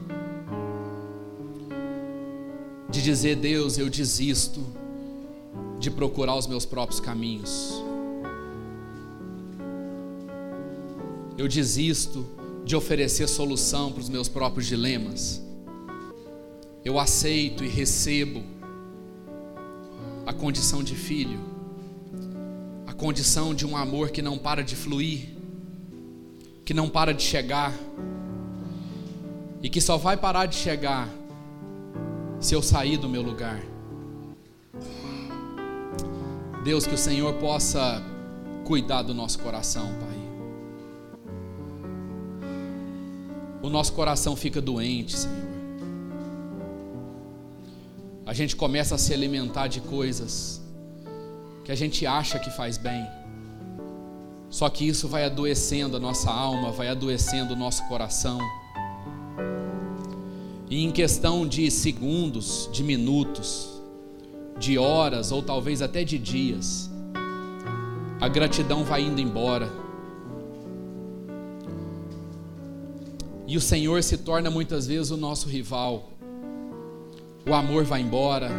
De 2.89 2.99
dizer, 2.99 3.35
Deus, 3.35 3.77
eu 3.77 3.91
desisto 3.91 4.65
de 5.77 5.91
procurar 5.91 6.35
os 6.35 6.47
meus 6.47 6.65
próprios 6.65 6.99
caminhos. 6.99 7.79
Eu 11.37 11.47
desisto 11.47 12.25
de 12.65 12.75
oferecer 12.75 13.27
solução 13.27 13.91
para 13.91 14.01
os 14.01 14.09
meus 14.09 14.27
próprios 14.27 14.65
dilemas. 14.65 15.39
Eu 16.83 16.97
aceito 16.97 17.63
e 17.63 17.67
recebo 17.67 18.60
a 20.31 20.33
condição 20.33 20.81
de 20.81 20.95
filho, 20.95 21.41
a 22.87 22.93
condição 22.93 23.53
de 23.53 23.67
um 23.67 23.75
amor 23.75 24.11
que 24.11 24.21
não 24.21 24.37
para 24.37 24.63
de 24.63 24.77
fluir, 24.77 25.27
que 26.63 26.73
não 26.73 26.87
para 26.87 27.13
de 27.13 27.21
chegar 27.21 27.73
e 29.61 29.69
que 29.69 29.81
só 29.81 29.97
vai 29.97 30.15
parar 30.15 30.45
de 30.45 30.55
chegar 30.55 31.09
se 32.39 32.55
eu 32.55 32.61
sair 32.61 32.95
do 32.95 33.09
meu 33.09 33.21
lugar. 33.21 33.61
Deus, 36.63 36.87
que 36.87 36.95
o 36.95 36.97
Senhor 36.97 37.33
possa 37.33 38.01
cuidar 38.63 39.01
do 39.01 39.13
nosso 39.13 39.37
coração, 39.39 39.87
Pai. 39.99 40.21
o 43.61 43.69
nosso 43.69 43.93
coração 43.93 44.35
fica 44.35 44.59
doente, 44.59 45.17
Senhor. 45.17 45.50
A 48.25 48.33
gente 48.33 48.55
começa 48.55 48.95
a 48.95 48.97
se 48.97 49.13
alimentar 49.13 49.67
de 49.67 49.81
coisas 49.81 50.61
que 51.63 51.71
a 51.71 51.75
gente 51.75 52.05
acha 52.05 52.39
que 52.39 52.49
faz 52.49 52.77
bem. 52.77 53.05
Só 54.49 54.69
que 54.69 54.87
isso 54.87 55.07
vai 55.07 55.23
adoecendo 55.23 55.97
a 55.97 55.99
nossa 55.99 56.29
alma, 56.29 56.71
vai 56.71 56.89
adoecendo 56.89 57.53
o 57.53 57.57
nosso 57.57 57.87
coração. 57.87 58.39
E 60.69 60.83
em 60.83 60.91
questão 60.91 61.47
de 61.47 61.69
segundos, 61.71 62.69
de 62.71 62.83
minutos, 62.83 63.81
de 64.59 64.77
horas 64.77 65.31
ou 65.31 65.41
talvez 65.41 65.81
até 65.81 66.03
de 66.03 66.17
dias, 66.17 66.89
a 68.19 68.27
gratidão 68.27 68.83
vai 68.83 69.01
indo 69.01 69.19
embora. 69.19 69.71
E 73.47 73.57
o 73.57 73.61
Senhor 73.61 74.01
se 74.03 74.17
torna 74.17 74.49
muitas 74.49 74.87
vezes 74.87 75.11
o 75.11 75.17
nosso 75.17 75.49
rival. 75.49 76.10
O 77.47 77.53
amor 77.53 77.83
vai 77.83 78.01
embora. 78.01 78.49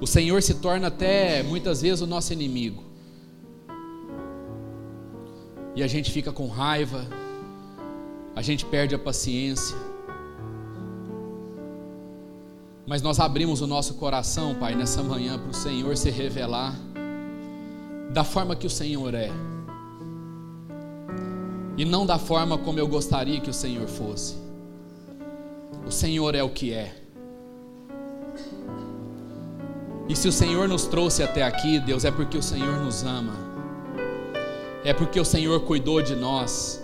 O 0.00 0.06
Senhor 0.06 0.42
se 0.42 0.54
torna 0.54 0.88
até 0.88 1.42
muitas 1.42 1.82
vezes 1.82 2.00
o 2.00 2.06
nosso 2.06 2.32
inimigo. 2.32 2.84
E 5.74 5.82
a 5.82 5.86
gente 5.86 6.10
fica 6.10 6.32
com 6.32 6.48
raiva, 6.48 7.06
a 8.34 8.40
gente 8.40 8.64
perde 8.64 8.94
a 8.94 8.98
paciência. 8.98 9.76
Mas 12.86 13.02
nós 13.02 13.18
abrimos 13.18 13.60
o 13.60 13.66
nosso 13.66 13.94
coração, 13.94 14.54
Pai, 14.54 14.74
nessa 14.74 15.02
manhã 15.02 15.38
para 15.38 15.50
o 15.50 15.54
Senhor 15.54 15.96
se 15.96 16.10
revelar 16.10 16.74
da 18.10 18.24
forma 18.24 18.54
que 18.56 18.66
o 18.66 18.70
Senhor 18.70 19.12
é. 19.14 19.30
E 21.76 21.84
não 21.84 22.06
da 22.06 22.18
forma 22.18 22.56
como 22.56 22.78
eu 22.78 22.88
gostaria 22.88 23.40
que 23.40 23.50
o 23.50 23.54
Senhor 23.54 23.86
fosse. 23.86 24.45
O 25.86 25.90
Senhor 25.90 26.34
é 26.34 26.42
o 26.42 26.50
que 26.50 26.72
é. 26.72 26.94
E 30.08 30.16
se 30.16 30.28
o 30.28 30.32
Senhor 30.32 30.68
nos 30.68 30.86
trouxe 30.86 31.22
até 31.22 31.42
aqui, 31.42 31.78
Deus, 31.80 32.04
é 32.04 32.10
porque 32.10 32.36
o 32.36 32.42
Senhor 32.42 32.80
nos 32.80 33.04
ama 33.04 33.46
é 34.86 34.94
porque 34.94 35.18
o 35.18 35.24
Senhor 35.24 35.62
cuidou 35.62 36.00
de 36.00 36.14
nós, 36.14 36.80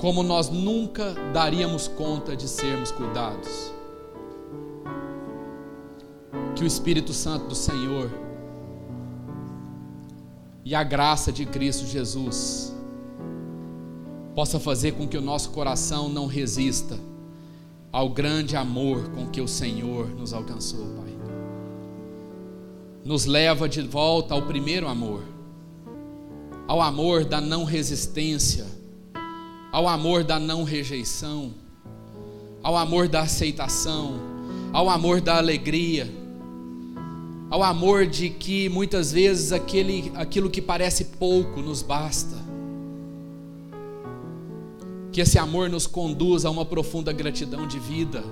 como 0.00 0.20
nós 0.20 0.48
nunca 0.50 1.14
daríamos 1.32 1.86
conta 1.86 2.34
de 2.34 2.48
sermos 2.48 2.90
cuidados. 2.90 3.72
Que 6.56 6.64
o 6.64 6.66
Espírito 6.66 7.12
Santo 7.12 7.46
do 7.46 7.54
Senhor 7.54 8.10
e 10.64 10.74
a 10.74 10.82
graça 10.82 11.30
de 11.30 11.46
Cristo 11.46 11.86
Jesus 11.86 12.74
possa 14.34 14.58
fazer 14.58 14.92
com 14.92 15.06
que 15.06 15.16
o 15.16 15.22
nosso 15.22 15.50
coração 15.50 16.08
não 16.08 16.26
resista 16.26 16.98
ao 17.92 18.08
grande 18.08 18.56
amor 18.56 19.10
com 19.10 19.26
que 19.26 19.40
o 19.40 19.48
Senhor 19.48 20.08
nos 20.10 20.32
alcançou, 20.32 20.86
Pai. 20.96 21.10
Nos 23.04 23.24
leva 23.26 23.68
de 23.68 23.82
volta 23.82 24.34
ao 24.34 24.42
primeiro 24.42 24.86
amor 24.86 25.22
ao 26.70 26.80
amor 26.80 27.24
da 27.24 27.40
não 27.40 27.64
resistência, 27.64 28.64
ao 29.72 29.88
amor 29.88 30.22
da 30.22 30.38
não 30.38 30.62
rejeição, 30.62 31.52
ao 32.62 32.76
amor 32.76 33.08
da 33.08 33.22
aceitação, 33.22 34.20
ao 34.72 34.88
amor 34.88 35.20
da 35.20 35.36
alegria, 35.36 36.08
ao 37.50 37.64
amor 37.64 38.06
de 38.06 38.30
que 38.30 38.68
muitas 38.68 39.10
vezes 39.10 39.50
aquele, 39.50 40.12
aquilo 40.14 40.48
que 40.48 40.62
parece 40.62 41.06
pouco 41.06 41.60
nos 41.60 41.82
basta. 41.82 42.36
Que 45.12 45.20
esse 45.20 45.38
amor 45.38 45.68
nos 45.68 45.86
conduza 45.86 46.48
a 46.48 46.50
uma 46.50 46.64
profunda 46.64 47.12
gratidão 47.12 47.66
de 47.66 47.78
vida, 47.78 48.22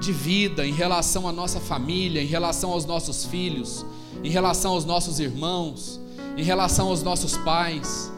de 0.00 0.12
vida 0.12 0.66
em 0.66 0.72
relação 0.72 1.28
à 1.28 1.32
nossa 1.32 1.60
família, 1.60 2.22
em 2.22 2.26
relação 2.26 2.72
aos 2.72 2.84
nossos 2.84 3.24
filhos, 3.26 3.84
em 4.24 4.30
relação 4.30 4.72
aos 4.72 4.84
nossos 4.84 5.20
irmãos, 5.20 6.00
em 6.36 6.42
relação 6.42 6.88
aos 6.88 7.02
nossos 7.02 7.36
pais. 7.36 8.10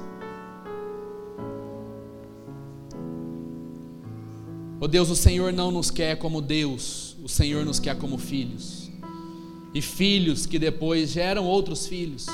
Oh 4.81 4.87
Deus, 4.87 5.11
o 5.11 5.17
Senhor 5.17 5.53
não 5.53 5.71
nos 5.71 5.91
quer 5.91 6.19
como 6.19 6.41
Deus, 6.41 7.17
o 7.23 7.29
Senhor 7.29 7.65
nos 7.65 7.81
quer 7.81 7.97
como 7.97 8.19
filhos. 8.19 8.91
E 9.75 9.83
filhos 9.83 10.47
que 10.47 10.59
depois 10.59 11.11
geram 11.11 11.45
outros 11.47 11.87
filhos. 11.87 12.27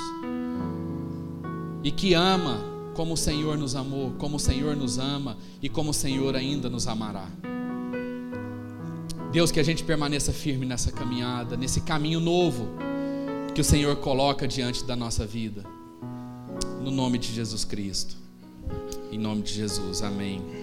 E 1.82 1.90
que 1.90 2.12
ama 2.12 2.69
como 2.94 3.14
o 3.14 3.16
Senhor 3.16 3.56
nos 3.56 3.74
amou, 3.74 4.12
como 4.18 4.36
o 4.36 4.40
Senhor 4.40 4.76
nos 4.76 4.98
ama 4.98 5.36
e 5.62 5.68
como 5.68 5.90
o 5.90 5.94
Senhor 5.94 6.34
ainda 6.36 6.68
nos 6.68 6.86
amará. 6.86 7.28
Deus, 9.32 9.52
que 9.52 9.60
a 9.60 9.62
gente 9.62 9.84
permaneça 9.84 10.32
firme 10.32 10.66
nessa 10.66 10.90
caminhada, 10.90 11.56
nesse 11.56 11.82
caminho 11.82 12.18
novo 12.18 12.68
que 13.54 13.60
o 13.60 13.64
Senhor 13.64 13.96
coloca 13.96 14.46
diante 14.46 14.84
da 14.84 14.96
nossa 14.96 15.24
vida. 15.24 15.64
No 16.82 16.90
nome 16.90 17.18
de 17.18 17.32
Jesus 17.32 17.64
Cristo. 17.64 18.16
Em 19.12 19.18
nome 19.18 19.42
de 19.42 19.52
Jesus. 19.52 20.02
Amém. 20.02 20.59